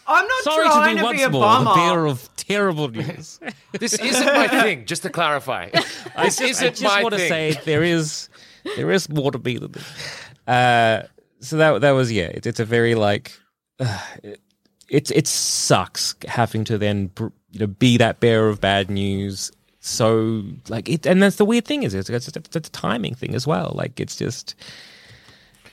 [0.07, 1.71] I'm not Sorry trying to to, do once be a more bummer.
[1.71, 3.41] the bearer of terrible news.
[3.73, 5.71] This isn't my thing, just to clarify.
[5.75, 8.29] This I isn't I just my want to say there is
[8.77, 9.85] there is more to be than this.
[10.47, 11.03] Uh,
[11.41, 12.25] so that that was yeah.
[12.27, 13.33] It, it's a very like
[13.79, 14.41] uh, it,
[14.89, 17.11] it's it sucks having to then
[17.51, 19.51] you know be that bearer of bad news.
[19.81, 23.35] So like it, and that's the weird thing is it's it's, it's a timing thing
[23.35, 23.73] as well.
[23.75, 24.55] Like it's just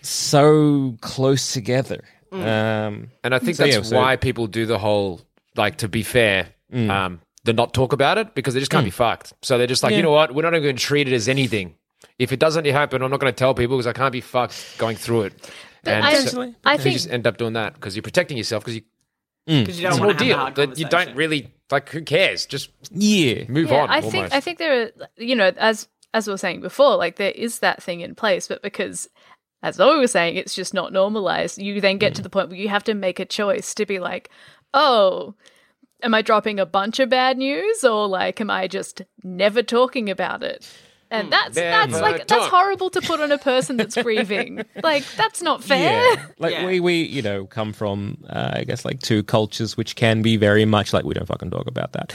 [0.01, 2.03] so close together.
[2.32, 5.21] Um, And I think So, that's yeah, so- why people do the whole
[5.56, 8.91] like to be fair, um, the not talk about it because they just can't be
[8.91, 9.34] fucked.
[9.41, 9.97] So they're just like, Yeah.
[9.97, 11.75] you know what, we're not even going to treat it as anything.
[12.19, 14.77] If it doesn't happen, I'm not going to tell people because I can't be fucked
[14.77, 15.51] going through it.
[15.84, 18.75] And I- so- I you just end up doing that because you're protecting yourself because
[18.75, 18.82] you
[19.47, 19.62] mm.
[19.62, 21.89] because you don't It's an want to have a hard that you don't really like.
[21.89, 22.45] Who cares?
[22.45, 23.43] Just Yeah.
[23.47, 23.89] move yeah, on.
[23.89, 24.12] I almost.
[24.12, 27.32] think I think there are you know as as we were saying before, like there
[27.32, 29.10] is that thing in place, but because
[29.63, 31.58] as Zoe was saying, it's just not normalized.
[31.58, 32.23] You then get to mm.
[32.23, 34.30] the point where you have to make a choice to be like,
[34.73, 35.36] oh,
[36.03, 40.10] am I dropping a bunch of bad news or like am I just never talking
[40.10, 40.69] about it?
[41.10, 44.63] And that's that's Never like that's horrible to put on a person that's grieving.
[44.84, 46.15] like that's not fair.
[46.15, 46.65] Yeah, like Yeah.
[46.65, 50.36] we we you know come from uh, I guess like two cultures which can be
[50.36, 52.13] very much like we don't fucking talk about that.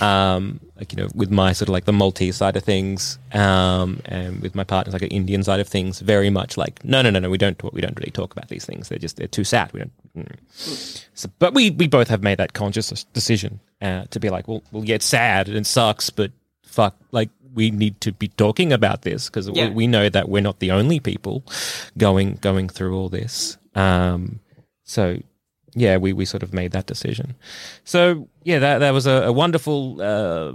[0.00, 4.00] Um, like you know with my sort of like the Maltese side of things, um,
[4.06, 7.10] and with my partner's like an Indian side of things, very much like no no
[7.10, 8.88] no no we don't talk, we don't really talk about these things.
[8.88, 9.72] They're just they're too sad.
[9.72, 9.92] We don't.
[10.16, 11.04] mm.
[11.14, 14.62] So, but we we both have made that conscious decision uh, to be like well
[14.72, 16.32] well yeah it's sad and it sucks, but
[16.64, 19.68] fuck like we need to be talking about this because Yeah.
[19.68, 21.44] we, we know that we're not the only people
[21.98, 23.58] going going through all this.
[23.74, 24.40] Um,
[24.84, 25.18] so
[25.74, 27.34] yeah, we, we sort of made that decision.
[27.84, 30.52] So yeah, that that was a, a wonderful, uh,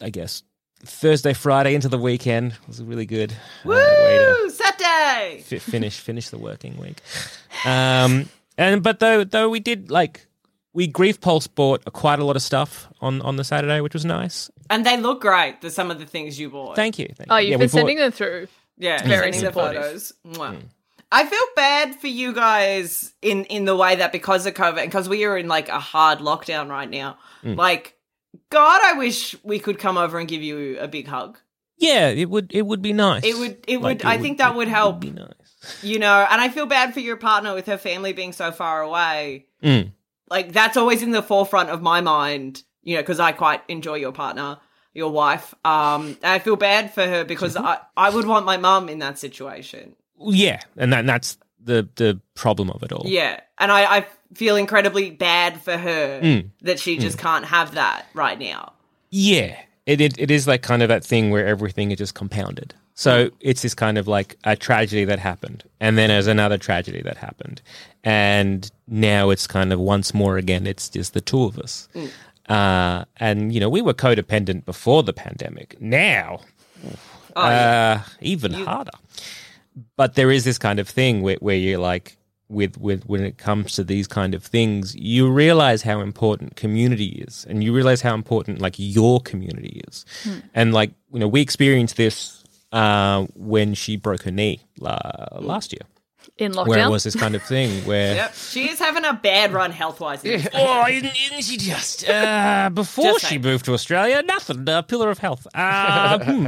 [0.00, 0.42] I guess,
[0.84, 3.32] Thursday, Friday into the weekend it was really good.
[3.32, 4.50] uh, Woo!
[4.50, 5.42] Saturday.
[5.42, 7.00] fi- finish finish the working week.
[7.64, 10.26] Um, and but though though we did like
[10.72, 14.04] we grief pulse bought quite a lot of stuff on on the Saturday, which was
[14.04, 14.50] nice.
[14.70, 15.60] And they look great.
[15.60, 16.76] The some of the things you bought.
[16.76, 17.08] Thank you.
[17.16, 17.48] Thank Oh, you.
[17.48, 18.48] you've Yeah, we been bought- sending them through.
[18.76, 19.82] Yeah, Very sending the supportive.
[19.82, 20.12] photos.
[20.26, 20.62] Mwah.
[21.10, 24.90] I feel bad for you guys in in the way that because of COVID, and
[24.90, 27.16] because we are in like a hard lockdown right now.
[27.42, 27.56] Mm.
[27.56, 27.96] Like,
[28.50, 31.38] God, I wish we could come over and give you a big hug.
[31.78, 33.24] Yeah, it would it would be nice.
[33.24, 35.00] It would- it Like, would- I think that would it help.
[35.00, 35.32] be nice.
[35.82, 38.82] You know, and I feel bad for your partner with her family being so far
[38.82, 39.46] away.
[39.62, 39.92] Mm.
[40.30, 42.62] Like that's always in the forefront of my mind.
[42.88, 44.58] You know, because I quite enjoy your partner,
[44.94, 45.54] your wife.
[45.62, 48.98] Um, and I feel bad for her because I I would want my mum in
[49.00, 49.94] that situation.
[50.18, 53.04] Yeah, and that, that's the the problem of it all.
[53.04, 56.50] Yeah, and I, I feel incredibly bad for her Mm.
[56.62, 58.72] that she just can't have that right now.
[59.10, 62.74] Yeah, it, it it is like kind of that thing where everything is just compounded.
[62.94, 67.02] So it's this kind of like a tragedy that happened, and then there's another tragedy
[67.02, 67.62] that happened,
[68.02, 70.66] and now it's kind of once more again.
[70.66, 71.88] It's just the two of us,
[72.48, 75.80] uh, and you know we were codependent before the pandemic.
[75.80, 76.40] Now,
[77.36, 78.02] Oh, yeah.
[78.06, 78.90] uh, even harder.
[79.96, 82.16] But there is this kind of thing where, where you're like,
[82.48, 87.22] with with when it comes to these kind of things, you realize how important community
[87.28, 90.06] is, and you realize how important like your community is,
[90.54, 94.98] and like you know we experienced this uh, when she broke her knee la-
[95.38, 95.82] last year,
[96.38, 98.14] in where it was this kind of thing where.
[98.14, 100.22] Yep, she is having a bad run health wise.
[100.54, 102.08] Oh, isn't, isn't she just?
[102.08, 103.42] Uh, before Just she saying.
[103.42, 104.68] moved to Australia, nothing.
[104.68, 105.46] A pillar of health.
[105.52, 106.46] Uh, hmm.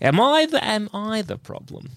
[0.00, 1.90] Am I the am I the problem?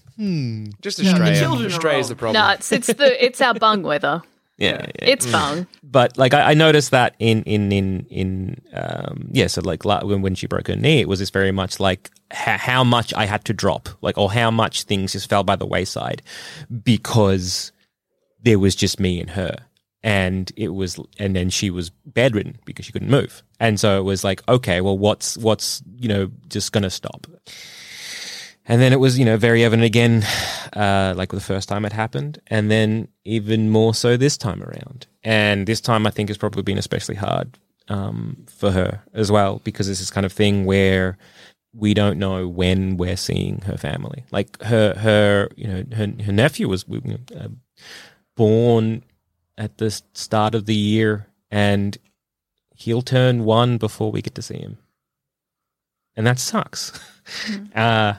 [0.80, 1.38] Just Australia.
[1.38, 2.42] children are Australia's the problem.
[2.42, 4.22] no, it's it's the it's our bung weather.
[4.58, 5.66] Yeah, It's fun.
[5.82, 10.22] but like I, I noticed that in in in in um yeah so like when,
[10.22, 13.26] when she broke her knee it was this very much like ha- how much i
[13.26, 16.22] had to drop like or how much things just fell by the wayside
[16.82, 17.70] because
[18.42, 19.56] there was just me and her.
[20.02, 23.42] And it was and then she was bedridden because she couldn't move.
[23.58, 27.26] And so it was like okay well what's what's you know just gonna stop
[28.68, 30.24] and then it was, you know, very evident again,
[30.72, 35.06] uh, like the first time it happened, and then even more so this time around.
[35.22, 39.60] And this time, I think, has probably been especially hard um, for her as well
[39.62, 41.16] because it's this kind of thing where
[41.72, 44.24] we don't know when we're seeing her family.
[44.32, 47.48] Like her, her, you know, her, her nephew was you know, uh,
[48.36, 49.04] born
[49.56, 51.96] at the start of the year, and
[52.74, 54.78] he'll turn one before we get to see him,
[56.16, 56.98] and that sucks.
[57.74, 58.14] Uh,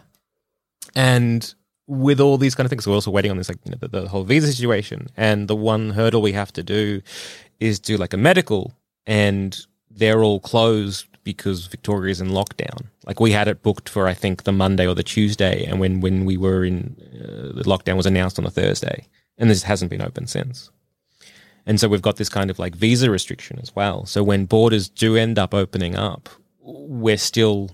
[0.96, 1.54] and
[1.88, 3.88] with all these kind of things, we're also waiting on this, like you know, the,
[3.88, 5.08] the whole visa situation.
[5.16, 7.02] And the one hurdle we have to do
[7.60, 8.74] is do like a medical,
[9.06, 9.58] and
[9.90, 12.86] they're all closed because Victoria's in lockdown.
[13.06, 16.02] Like we had it booked for I think the Monday or the Tuesday, and when
[16.02, 19.92] when we were in uh, the lockdown was announced on a Thursday, and this hasn't
[19.92, 20.70] been open since.
[21.66, 24.06] And so we've got this kind of like visa restriction as well.
[24.06, 26.30] So when borders do end up opening up,
[26.62, 27.72] we're still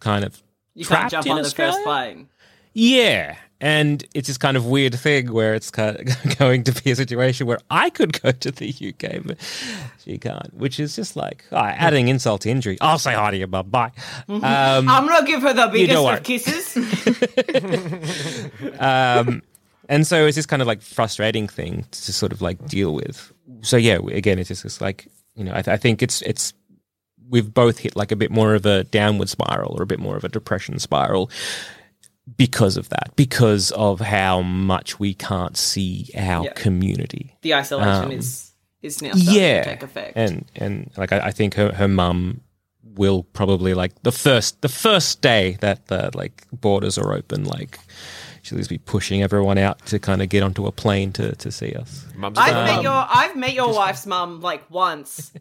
[0.00, 0.42] kind of
[0.74, 1.84] You can't trapped jump in on the first Australia?
[1.84, 2.28] plane.
[2.76, 3.36] Yeah.
[3.58, 6.96] And it's this kind of weird thing where it's kind of going to be a
[6.96, 9.38] situation where I could go to the UK, but
[10.04, 12.76] she can't, which is just like oh, adding insult to injury.
[12.82, 13.70] I'll say hi to your mum.
[13.70, 13.92] Bye.
[14.28, 16.76] Um, I'm gonna give her the biggest of kisses.
[18.78, 19.42] um,
[19.88, 23.32] and so it's this kind of like frustrating thing to sort of like deal with.
[23.62, 26.52] So yeah, again, it's just like you know, I, th- I think it's it's
[27.30, 30.16] we've both hit like a bit more of a downward spiral or a bit more
[30.16, 31.30] of a depression spiral
[32.36, 36.52] because of that, because of how much we can't see our Yeah.
[36.54, 37.36] community.
[37.42, 38.52] the isolation Um, is
[38.82, 40.16] is now starting yeah, to take effect.
[40.16, 42.40] and and like I, I think her her mum
[42.96, 47.78] will probably like the first the first day that the like borders are open, like
[48.42, 51.50] she'll just be pushing everyone out to kind of get onto a plane to to
[51.52, 52.06] see us.
[52.16, 55.32] Mum's I've got- met your I've met your wife's mum like once,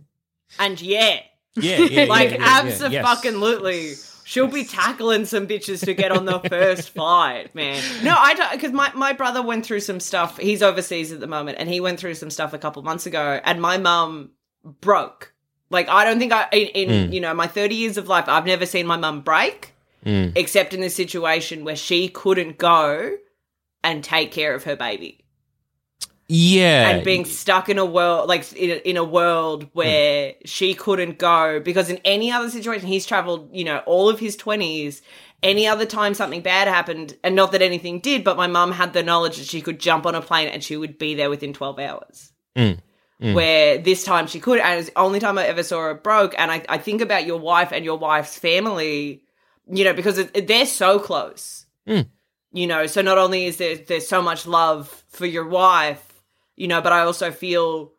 [0.59, 1.19] and yeah,
[1.55, 4.11] Yeah, yeah, like yeah, yeah, yeah, yes.
[4.27, 7.79] She'll be tackling some bitches to get on the first flight, man.
[8.03, 10.39] No, I don't because my, my brother went through some stuff.
[10.39, 13.39] He's overseas at the moment, and he went through some stuff a couple months ago,
[13.43, 14.31] and my mum
[14.81, 15.31] broke.
[15.69, 17.13] Like I don't think I in, in hmm.
[17.13, 20.29] you know my thirty years of life, I've never seen my mum break, hmm.
[20.35, 23.17] except in the situation where she couldn't go
[23.83, 25.24] and take care of her baby
[26.27, 29.69] Yeah, and being stuck in a world like in a, in a world hmm.
[29.73, 34.19] where she couldn't go because in any other situation he's traveled you know all of
[34.19, 35.01] his 20s
[35.43, 38.93] any other time something bad happened and not that anything did but my mum had
[38.93, 41.53] the knowledge that she could jump on a plane and she would be there within
[41.53, 42.33] 12 hours.
[42.55, 42.71] Hmm.
[43.21, 43.33] Hmm.
[43.33, 45.93] Where this time she could and it was the only time i ever saw her
[45.93, 49.21] broke and i, I think about your wife and your wife's family
[49.71, 51.67] you know because it, they're so close.
[51.85, 56.13] You know so not only is there there's so much love for your wife
[56.55, 57.91] you know but i also feel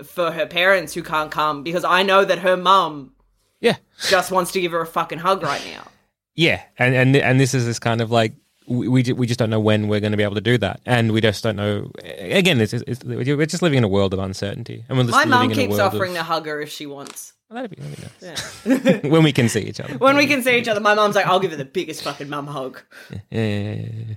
[0.00, 3.14] f- for her parents who can't come because i know that her mum
[3.60, 3.76] yeah,
[4.08, 5.86] just wants to give her a fucking hug right now
[6.34, 8.32] yeah, and and and this is this kind of like.
[8.66, 10.80] We we we just don't know when we're going to be able to do that,
[10.86, 11.90] and we just don't know.
[12.04, 15.24] Again, it's, it's, we're just living in a world of uncertainty, and we're just my
[15.26, 17.76] mum living in a keeps offering of, to hug her if she wants Well, that'd
[17.76, 18.20] be, that'd
[18.64, 19.02] be nice.
[19.12, 19.94] when we can see each other.
[19.98, 22.30] when we can see each other my mum's like i'll give her the biggest fucking
[22.30, 24.14] mum hug yeah, yeah, yeah, yeah.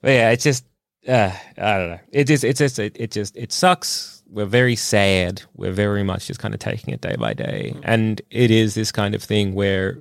[0.00, 0.64] But yeah, it's just
[1.08, 2.00] uh, I don't know.
[2.12, 4.22] It just it's just it, it just it sucks.
[4.30, 5.42] We're very sad.
[5.56, 8.92] We're very much just kind of taking it day by day, and it is this
[8.92, 10.00] kind of thing where.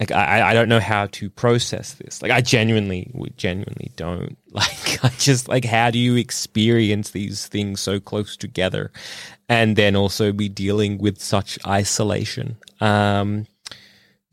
[0.00, 2.22] Like I, I don't know how to process this.
[2.22, 4.38] Like I genuinely, we genuinely don't.
[4.52, 8.92] Like I just like how do you experience these things so close together,
[9.48, 12.56] and then also be dealing with such isolation.
[12.80, 13.46] Um,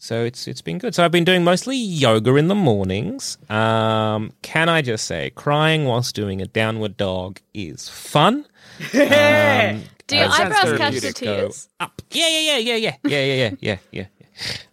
[0.06, 0.94] so it's it's been good.
[0.94, 3.40] So I've been doing mostly yoga in the mornings.
[3.50, 8.46] Um, can I just say, crying whilst doing a downward dog is fun.
[8.94, 11.68] Um, Do your eyebrows catch the tears?
[11.80, 12.04] up.
[12.12, 14.06] Yeah, yeah, yeah, yeah, yeah, yeah, yeah, yeah, yeah, yeah.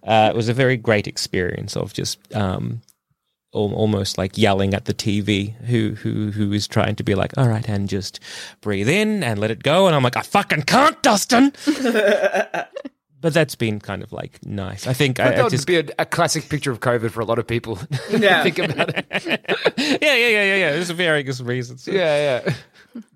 [0.06, 2.82] Uh, it was a very great experience of just um,
[3.54, 7.32] al- almost like yelling at the TV, who who who is trying to be like,
[7.38, 8.20] all right, and just
[8.60, 11.52] breathe in and let it go, and I'm like, I fucking can't, Dustin.
[13.22, 14.86] but that's been kind of like nice.
[14.86, 17.20] I think I, that I would just be a, a classic picture of COVID for
[17.20, 17.78] a lot of people.
[18.10, 18.42] Yeah.
[18.42, 19.06] Think about it.
[19.78, 20.72] yeah, yeah, yeah, yeah, yeah.
[20.72, 21.86] There's various reasons.
[21.86, 22.54] Yeah, yeah.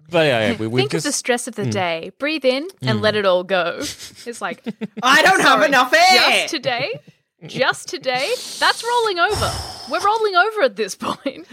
[0.09, 2.13] but yeah, yeah we, we Think just of the stress of the day.
[2.19, 3.79] Breathe in and let it all go.
[4.27, 4.63] It's like
[5.03, 7.01] i don't have enough air just today.
[7.45, 8.33] Just today.
[8.59, 9.53] That's rolling over.
[9.91, 11.47] We're rolling over at this point.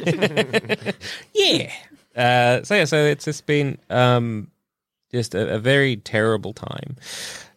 [1.33, 1.71] yeah.
[2.15, 4.51] Uh, so yeah, so it's just been um,
[5.11, 6.95] just a, a very terrible time.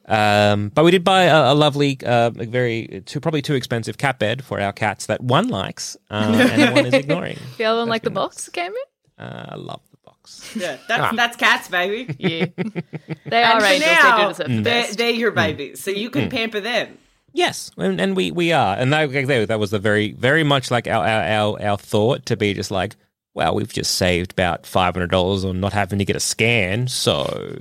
[0.09, 3.98] Um, but we did buy a, a lovely, uh, a very too, probably too expensive
[3.98, 7.38] cat bed for our cats that one likes uh, and one is ignoring.
[7.59, 9.24] The other one, like the box that came in.
[9.24, 10.54] Uh, I love the box.
[10.54, 12.46] yeah that's that's cats baby Yeah,
[13.26, 13.80] they are and for angels.
[13.80, 16.98] now, they do deserve the they're, they're your babies so you can pamper them
[17.32, 20.70] Yes, and, and we, we are, and that, that that was the very very much
[20.70, 22.96] like our our, our, our thought to be just like,
[23.34, 26.88] well, we've just saved about five hundred dollars on not having to get a scan,
[26.88, 27.57] so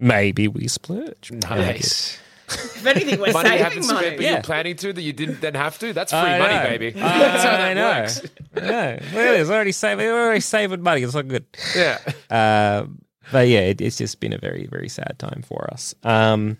[0.00, 1.30] maybe we splurge.
[1.32, 2.18] Nice.
[2.48, 4.32] if anything we're Money you saving haven't spent, but Yeah.
[4.32, 5.92] you're planning to that you didn't then have to.
[5.92, 6.64] That's free I money, know.
[6.64, 7.00] baby.
[7.00, 8.00] I, That's how that I know.
[8.00, 8.22] works.
[8.56, 8.98] I know.
[9.00, 9.46] Look at.
[9.50, 10.06] Already saving.
[10.06, 11.02] We're already saving money.
[11.02, 11.44] It's not good.
[11.76, 11.98] Yeah.
[12.28, 15.94] Um, but yeah, it, it's just been a very very sad time for us.
[16.02, 16.58] Um,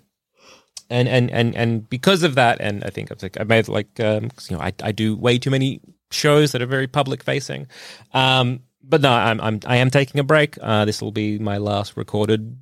[0.88, 3.98] and and and and because of that, and I think I've like I made like
[3.98, 5.80] um, 'cause, you know I I do way too many
[6.12, 7.66] shows that are very public facing.
[8.14, 10.56] Um, but no, I'm I'm I am taking a break.
[10.60, 12.56] Uh, this will be my last recorded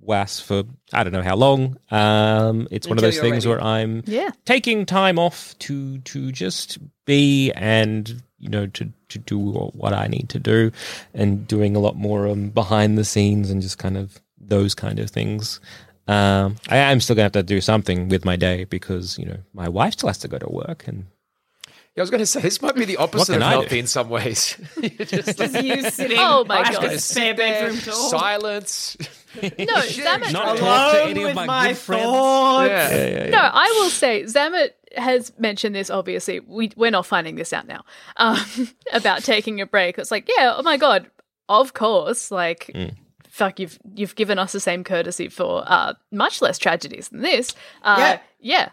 [0.00, 1.76] was for I don't know how long.
[1.90, 3.48] Um, it's one of those things ready.
[3.48, 4.30] where I'm Yeah.
[4.44, 10.06] taking time off to to just be and you know to to do what I
[10.06, 10.70] need to do
[11.14, 14.98] and doing a lot more um, behind the scenes and just kind of those kind
[14.98, 15.60] of things.
[16.08, 19.38] Um, I am still gonna have to do something with my day because you know
[19.54, 21.06] my wife still has to go to work and
[21.96, 23.60] Yeah, I was going to say this might be the opposite of I do?
[23.60, 24.56] healthy in some ways.
[24.80, 26.84] You're just just you sitting Oh my God.
[26.84, 28.96] a spare bedroom door silence.
[29.42, 30.32] No, Zammit.
[30.32, 32.02] not talk to alone any of with my, my good friends.
[32.02, 33.30] thoughts Yeah.
[33.30, 35.88] No, I will say Zammit has mentioned this.
[35.88, 37.84] Obviously, we we're not finding this out now
[38.16, 38.44] um,
[38.92, 39.98] about taking a break.
[39.98, 41.08] It's like, yeah, oh my god,
[41.48, 42.32] of course.
[42.32, 42.74] Like,
[43.28, 47.54] fuck, you've you've given us the same courtesy for uh, much less tragedies than this.
[47.82, 48.18] Uh, Yeah.
[48.40, 48.68] yeah,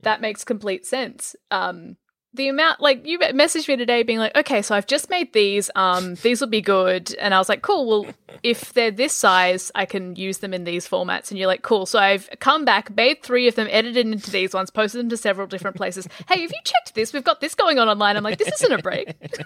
[0.00, 1.36] that makes complete sense.
[1.52, 1.96] Um,
[2.34, 5.70] the amount like you messaged me today being like okay so i've just made these
[5.74, 7.14] um these will be good.
[7.16, 10.64] And i was like cool well if they're this size i can use them in
[10.64, 11.30] these formats.
[11.30, 14.54] And you're like cool so i've come back made three of them edited into these
[14.54, 16.08] ones posted them to several different places.
[16.28, 17.12] Hey have you checked this?
[17.12, 18.16] We've got this going on online.
[18.16, 19.14] I'm like this isn't a break.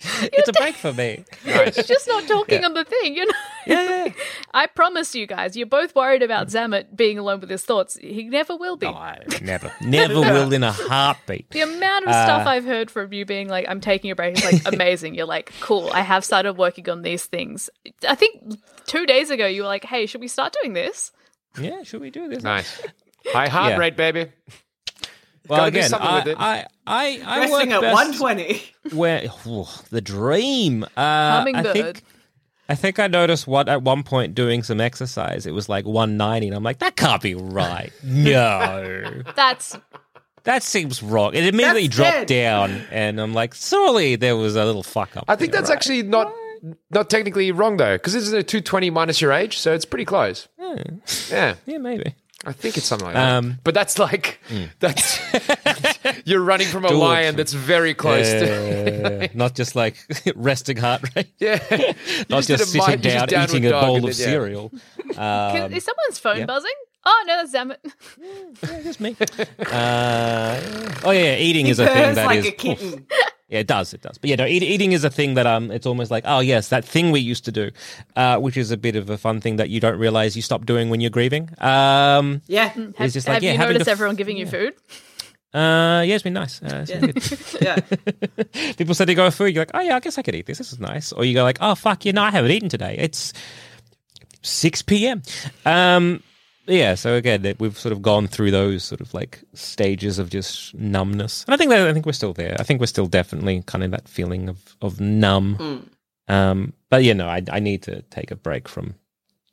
[0.00, 1.24] It's a break for me.
[1.44, 3.32] you're just not talking on the thing you know?
[3.66, 4.12] Yeah, yeah.
[4.54, 7.96] i promise you guys you're both worried about Zammit being alone with his thoughts.
[8.00, 8.86] He never will be.
[8.86, 11.50] I never, never will in a heartbeat.
[11.50, 14.44] The amount of stuff I've heard from you being like, I'm taking a break is
[14.44, 15.14] like amazing.
[15.14, 17.70] You're like, cool, I have started working on these things.
[18.08, 21.12] I think two days ago you were like, hey, should we start doing this?
[21.58, 22.42] Yeah, should we do this?
[22.42, 22.80] Nice.
[23.26, 23.78] High heart Yeah.
[23.78, 24.26] rate, baby.
[25.48, 26.36] Well, Gotta do again, something I, with it.
[26.38, 28.62] I, I, I Resting work at 120.
[28.92, 30.84] Where oh, the dream?
[30.84, 32.02] Uh, I think,
[32.68, 35.46] I think I noticed what at one point doing some exercise.
[35.46, 37.92] It was like 190, and I'm like, that can't be right.
[38.04, 39.76] No, That's
[40.44, 41.34] that seems wrong.
[41.34, 42.26] It immediately That's dropped dead.
[42.28, 45.24] down, and I'm like, surely there was a little fuck up.
[45.28, 45.76] I think there, that's right?
[45.76, 46.32] actually not
[46.90, 50.04] not technically wrong though, because this is a 220 minus your age, so it's pretty
[50.04, 50.48] close.
[51.30, 52.14] Yeah, yeah, maybe.
[52.46, 53.34] I think it's something like that.
[53.36, 54.40] Um, but that's like
[54.78, 55.18] that's
[56.24, 56.98] you're running from a Do it.
[56.98, 59.24] lion that's very close to.
[59.24, 59.96] Uh, not just like
[60.36, 61.26] resting heart rate.
[61.38, 61.94] Yeah, You
[62.28, 64.08] Not did just a mi- sitting you just down downward eating a bowl of then-
[64.10, 64.12] yeah.
[64.12, 64.72] cereal.
[65.14, 66.46] Can, Um, is someone's phone yeah.
[66.46, 66.70] buzzing?
[67.10, 67.78] Oh no, that's Zammit.
[68.70, 69.16] yeah, just me.
[69.72, 70.60] Uh,
[71.04, 73.06] oh yeah, eating is a thing purrs that like is- a kitten.
[73.50, 73.94] Yeah, it does.
[73.94, 74.18] It does.
[74.18, 76.68] But yeah, no, eat, eating is a thing that um, it's almost like oh yes,
[76.68, 77.70] that thing we used to do,
[78.14, 80.66] uh, which is a bit of a fun thing that you don't realize you stop
[80.66, 81.48] doing when you're grieving.
[81.56, 82.68] Um, Yeah.
[82.68, 84.74] Have, it's just like have yeah, you noticed to f- everyone giving you food?
[85.54, 86.60] Uh, yeah, it's been nice.
[86.62, 88.72] Uh, it's been Yeah.
[88.76, 89.54] People said they go food.
[89.54, 90.58] You're like, oh yeah, I guess I could eat this.
[90.58, 91.12] This is nice.
[91.12, 92.96] Or you go like, oh fuck, yeah, no, I haven't eaten today.
[92.98, 93.32] It's
[94.42, 95.22] six p.m.
[95.64, 96.22] Um,
[96.68, 96.94] yeah.
[96.94, 101.44] So again, we've sort of gone through those sort of like stages of just numbness,
[101.46, 102.56] and I think that I think we're still there.
[102.60, 105.88] I think we're still definitely kind of that feeling of of numb.
[106.28, 108.94] Um, but you know, I I need to take a break from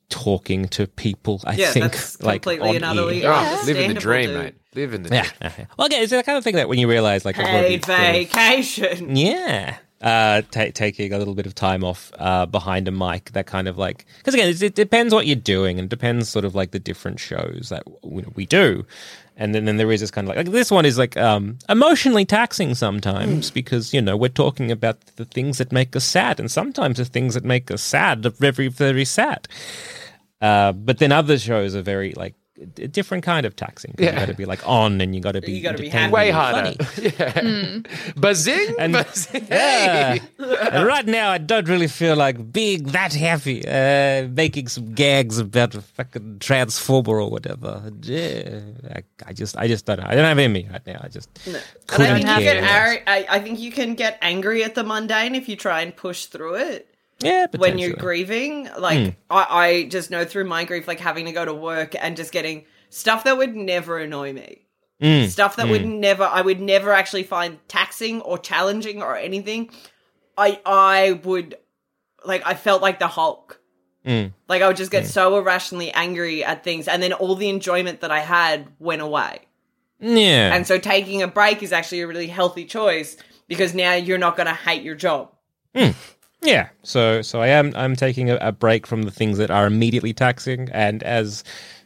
[0.09, 1.41] talking to people.
[1.45, 3.33] I Yeah, think that's like completely on and utterly air.
[3.33, 4.39] Oh, living the dream, dude.
[4.43, 4.55] mate.
[4.75, 5.49] Living the Yeah.
[5.49, 5.67] dream.
[5.77, 7.97] Well, again, it's the kind of thing that when you realize, like, what Paid sort
[7.99, 9.15] of- vacation.
[9.15, 13.47] yeah, uh, ta taking a little bit of time off uh, behind a mic, that
[13.47, 16.53] kind of like, because again, it, it depends what you're doing, and depends sort of
[16.53, 18.85] like the different shows that you know, we do,
[19.35, 21.57] and then, then there is this kind of like, like this one is like um,
[21.67, 26.39] emotionally taxing sometimes because you know we're talking about the things that make us sad,
[26.39, 29.47] and sometimes the things that make us sad are very very sad.
[30.39, 33.91] Uh, but then other shows are very like a different kind of taxing.
[33.91, 34.19] 'cause You Yeah.
[34.19, 36.31] got to be like on, and you got to be You gotta be entertaining Way
[36.31, 36.71] harder.
[36.83, 37.11] funny.
[37.19, 37.79] yeah.
[38.15, 38.75] Buzzing.
[38.79, 39.47] And- buzzing.
[39.49, 40.17] Yeah.
[40.71, 45.37] And right now, I don't really feel like being that happy, uh, making some gags
[45.37, 47.91] about a fucking transformer or whatever.
[48.01, 48.59] Yeah,
[48.93, 50.05] I, I just, I just don't know.
[50.07, 51.01] I don't have it in me right now.
[51.03, 52.61] I just And I couldn't think, you care.
[52.61, 55.81] get ar- I, I think you can get angry at the mundane if you try
[55.81, 56.94] and push through it.
[57.19, 58.69] Yeah, but when you're grieving.
[58.77, 59.09] Like hmm.
[59.29, 62.31] I, I just know through my grief, like having to go to work and just
[62.31, 64.65] getting stuff that would never annoy me.
[65.01, 65.25] Hmm.
[65.25, 65.99] Stuff that would hmm.
[65.99, 69.69] never I would never actually find taxing or challenging or anything.
[70.37, 71.57] I I would
[72.25, 73.61] like I felt like the Hulk.
[74.47, 78.01] Like I would just get so irrationally angry at things and then all the enjoyment
[78.01, 79.41] that I had went away.
[79.99, 84.17] Yeah, And so taking a break is actually a really healthy choice because now you're
[84.17, 85.31] not going to hate your job.
[86.45, 89.65] Yeah, so so I am I'm taking a, a break from the things that are
[89.65, 91.43] immediately taxing, and as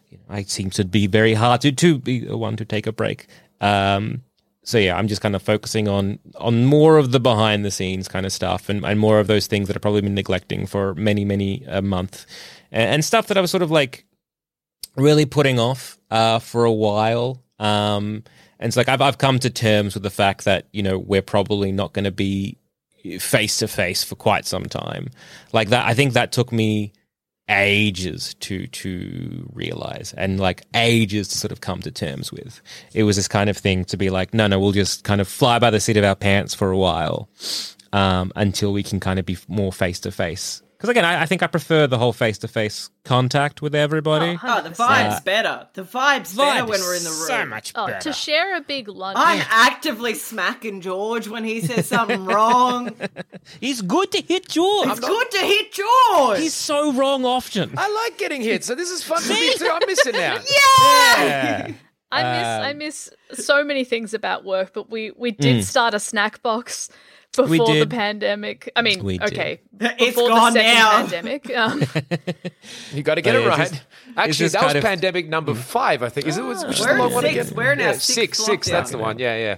[0.09, 2.85] you know, I seem to be very hard to to be the one to take
[2.85, 3.27] a break.
[3.61, 4.23] Um,
[4.63, 8.07] so yeah, I'm just kind of focusing on on more of the behind the scenes
[8.07, 10.93] kind of stuff, and, and more of those things that I've probably been neglecting for
[10.95, 12.25] many many a month,
[12.71, 14.05] and, and stuff that I was sort of like
[14.95, 17.41] really putting off uh, for a while.
[17.59, 18.23] Um,
[18.59, 21.21] and it's like I've I've come to terms with the fact that you know we're
[21.21, 22.57] probably not going to be
[23.19, 25.09] face to face for quite some time.
[25.53, 26.93] Like that, I think that took me
[27.49, 32.61] ages to to realize and like ages to sort of come to terms with.
[32.93, 35.27] It was this kind of thing to be like, no, no, we'll just kind of
[35.27, 37.29] fly by the seat of our pants for a while
[37.91, 40.61] um, until we can kind of be more face to face.
[40.79, 44.39] Because again, I, I think I prefer the whole face to face contact with everybody.
[44.41, 45.67] Oh, the vibe's better.
[45.73, 47.27] The vibe's, better when we're in the room.
[47.27, 47.99] so much Oh, better.
[47.99, 49.17] to share a big lunch.
[49.19, 52.95] I'm actively smacking George when he says something wrong.
[53.59, 54.87] He's good to hit George.
[54.87, 56.39] It's good to hit George.
[56.39, 57.73] He's so wrong often.
[57.75, 59.69] I like getting hit, so this is fun for me too.
[59.69, 60.39] I'm missing out.
[61.21, 61.71] Yeah.
[62.11, 65.93] I miss I Um, miss so many things about work, but we we did start
[65.93, 66.89] a snack box
[67.35, 67.89] before the did.
[67.91, 68.71] pandemic.
[68.75, 69.31] I mean, We did.
[69.31, 70.91] okay, It's before the gone second now.
[71.01, 71.55] pandemic.
[71.55, 71.83] Um,
[72.93, 73.69] You got to get Oh, it yeah, it's right.
[73.71, 73.83] just-
[74.17, 76.27] Actually, just that was of- pandemic number five, I think.
[76.27, 76.43] Is it?
[76.43, 77.35] Was, which is We're the in long one six.
[77.49, 77.55] again?
[77.57, 78.45] We're in our yeah, sixth six.
[78.45, 78.67] Six.
[78.67, 78.71] lockdown.
[78.71, 79.19] That's the one.
[79.19, 79.57] Yeah, yeah.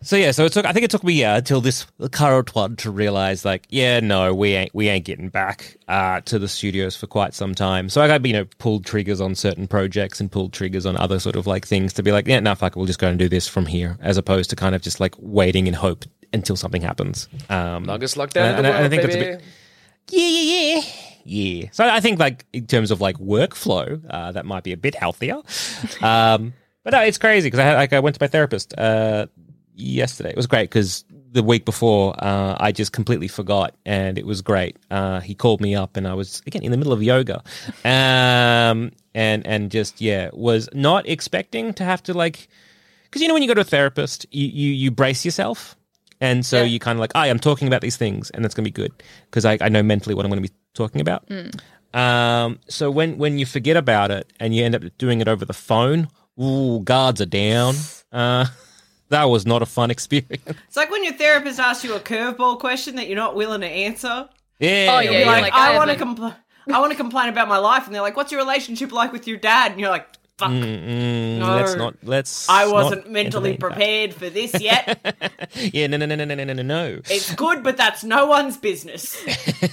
[0.00, 0.64] So yeah, so it took.
[0.64, 4.32] I think it took me yeah until this current one to realize like, yeah, no,
[4.32, 7.88] we ain't we ain't getting back uh, to the studios for quite some time.
[7.88, 11.18] So I got you know pulled triggers on certain projects and pulled triggers on other
[11.18, 13.18] sort of like things to be like, yeah, no, fuck, it, we'll just go and
[13.18, 16.56] do this from here, as opposed to kind of just like waiting in hope until
[16.56, 17.28] something happens.
[17.48, 19.42] Um, Longest lockdown in and the I- I world, think that's a bit-
[20.10, 20.82] yeah, yeah, yeah.
[21.24, 21.68] Yeah.
[21.72, 24.94] So I think like in terms of like workflow, uh, that might be a bit
[24.94, 25.36] healthier.
[26.00, 26.54] Um,
[26.84, 29.26] but no, it's crazy because I had, like I went to my therapist uh,
[29.74, 30.30] yesterday.
[30.30, 34.40] It was great because the week before uh, I just completely forgot, and it was
[34.40, 34.78] great.
[34.90, 37.42] Uh, he called me up, and I was again in the middle of yoga,
[37.84, 42.48] um, and and just yeah, was not expecting to have to like
[43.04, 45.76] because you know when you go to a therapist, you you, you brace yourself.
[46.20, 48.64] And so you kind of like, I am talking about these things, and that's going
[48.64, 48.92] to be good
[49.26, 51.24] because I, I know mentally what I'm going to be talking about.
[51.94, 55.44] Um, so when when you forget about it and you end up doing it over
[55.44, 56.08] the phone,
[56.40, 57.74] ooh, guards are down.
[58.12, 58.46] Uh,
[59.08, 60.42] that was not a fun experience.
[60.46, 63.66] It's like when your therapist asks you a curveball question that you're not willing to
[63.68, 64.28] answer.
[64.58, 66.36] Yeah, Oh, yeah, You're you're like, like, I, I want to compl-
[66.70, 69.26] I want to complain about my life, and they're like, "What's your relationship like with
[69.26, 70.06] your dad?" And you're like,
[70.38, 71.56] "Fuck, Mm, No.
[71.56, 71.94] let's not.
[72.02, 72.48] Let's.
[72.48, 75.16] I wasn't mentally entertain prepared for this yet.
[75.54, 77.00] Yeah, no, no, no, no, no, no, no, no.
[77.10, 79.20] it's good, but that's no one's business."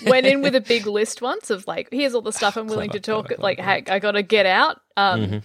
[0.05, 2.89] Went in with a big list once of like, here's all the stuff I'm willing
[2.91, 3.31] to talk.
[3.37, 4.81] like, hey, I got to get out.
[4.97, 5.41] Um,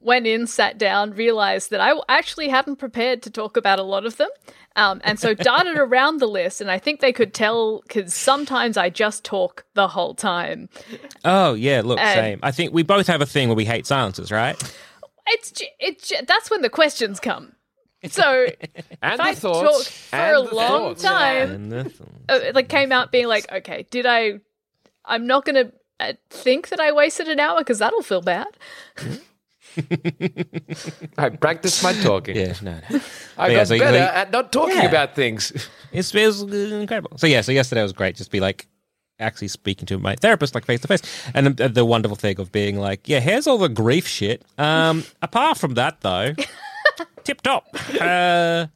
[0.00, 4.06] Went in, sat down, realized that I actually hadn't prepared to talk about a lot
[4.06, 4.30] of them.
[4.76, 8.76] Um, and so darted around the list, and I think they could tell because sometimes
[8.78, 10.68] I just talk the whole time.
[11.24, 12.40] Oh yeah, look, And- same.
[12.42, 14.56] I think we both have a thing where we hate silences, right?
[15.26, 17.52] It's it's that's when the questions come.
[18.08, 18.46] So
[19.02, 19.86] And I thoughts.
[19.86, 21.02] talk for and a long thoughts.
[21.02, 21.92] time, And the-
[22.28, 24.40] uh, it like came out being like, okay, did I?
[25.04, 28.46] I'm not gonna uh, think that I wasted an hour because that'll feel bad.
[31.18, 32.36] I practice my talking.
[32.36, 33.00] yeah, no, no.
[33.38, 34.84] I Yeah, got so better you- at not talking Yeah.
[34.88, 35.68] about things.
[35.92, 37.18] It's, it was incredible.
[37.18, 38.16] So yeah, so yesterday was great.
[38.16, 38.66] Just be like
[39.18, 41.02] actually speaking to my therapist like face to face,
[41.34, 44.44] and the, the wonderful thing of being like, yeah, here's all the grief shit.
[44.58, 46.34] Um, apart from that though,
[47.24, 47.66] tip top.
[48.00, 48.66] Uh,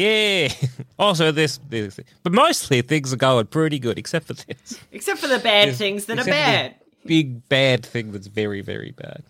[0.00, 0.48] yeah.
[0.98, 5.28] Also this, this, but mostly things are going pretty good, except for this Except for
[5.28, 6.74] the bad things that are bad.
[7.06, 9.22] big bad thing that's very very bad.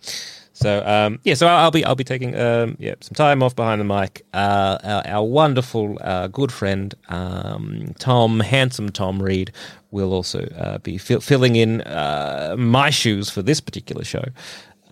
[0.53, 3.55] So um, yeah, so I'll, I'll be I'll be taking um, yeah some time off
[3.55, 4.25] behind the mic.
[4.33, 9.51] Uh, our, our wonderful uh, good friend um, Tom, handsome Tom Reed,
[9.91, 14.25] will also uh, be fill filling in uh, my shoes for this particular show.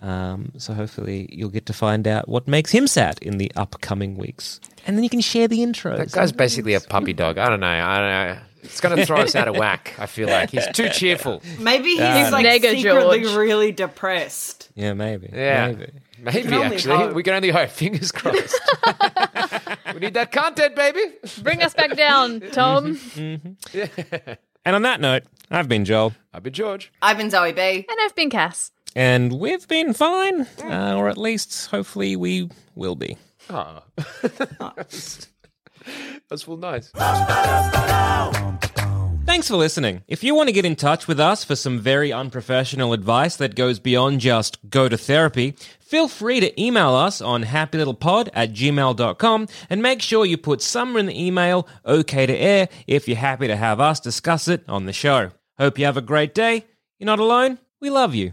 [0.02, 4.16] Um, so hopefully you'll get to find out what makes him sad in the upcoming
[4.16, 5.98] weeks, and then you can share the intros.
[5.98, 7.36] That guy's basically a puppy dog.
[7.38, 7.66] I don't know.
[7.66, 8.42] I don't know.
[8.62, 9.94] It's going to throw us out of whack.
[9.98, 11.42] I feel like he's too cheerful.
[11.58, 12.28] Maybe he's Yeah.
[12.30, 13.34] like Nega secretly George.
[13.34, 14.70] really depressed.
[14.74, 15.30] yeah, maybe.
[15.32, 15.68] Yeah.
[15.68, 15.92] maybe.
[16.22, 17.14] Maybe can actually, hope.
[17.14, 17.70] we can only hope.
[17.70, 18.60] Fingers crossed.
[19.94, 21.00] we need that content, baby.
[21.42, 22.96] Bring us back down, Tom.
[22.96, 23.78] Mm-hmm.
[23.78, 24.32] Mm-hmm.
[24.66, 26.12] And on that note, I've been Joel.
[26.34, 26.92] I've been George.
[27.00, 27.60] I've been Zoe B.
[27.88, 28.70] and I've been Cass.
[28.94, 33.16] And we've been fine, uh, or at least hopefully we will be.
[33.48, 33.82] Oh.
[36.28, 36.90] That's full nice.
[39.26, 40.02] Thanks for listening.
[40.08, 43.54] If you want to get in touch with us for some very unprofessional advice that
[43.54, 49.48] goes beyond just go to therapy, feel free to email us on happylittlepod at gmail.com
[49.68, 53.46] and make sure you put somewhere in the email okay to air if you're happy
[53.46, 55.30] to have us discuss it on the show.
[55.58, 56.64] Hope you have a great day.
[56.98, 57.58] You're not alone.
[57.80, 58.32] We love you.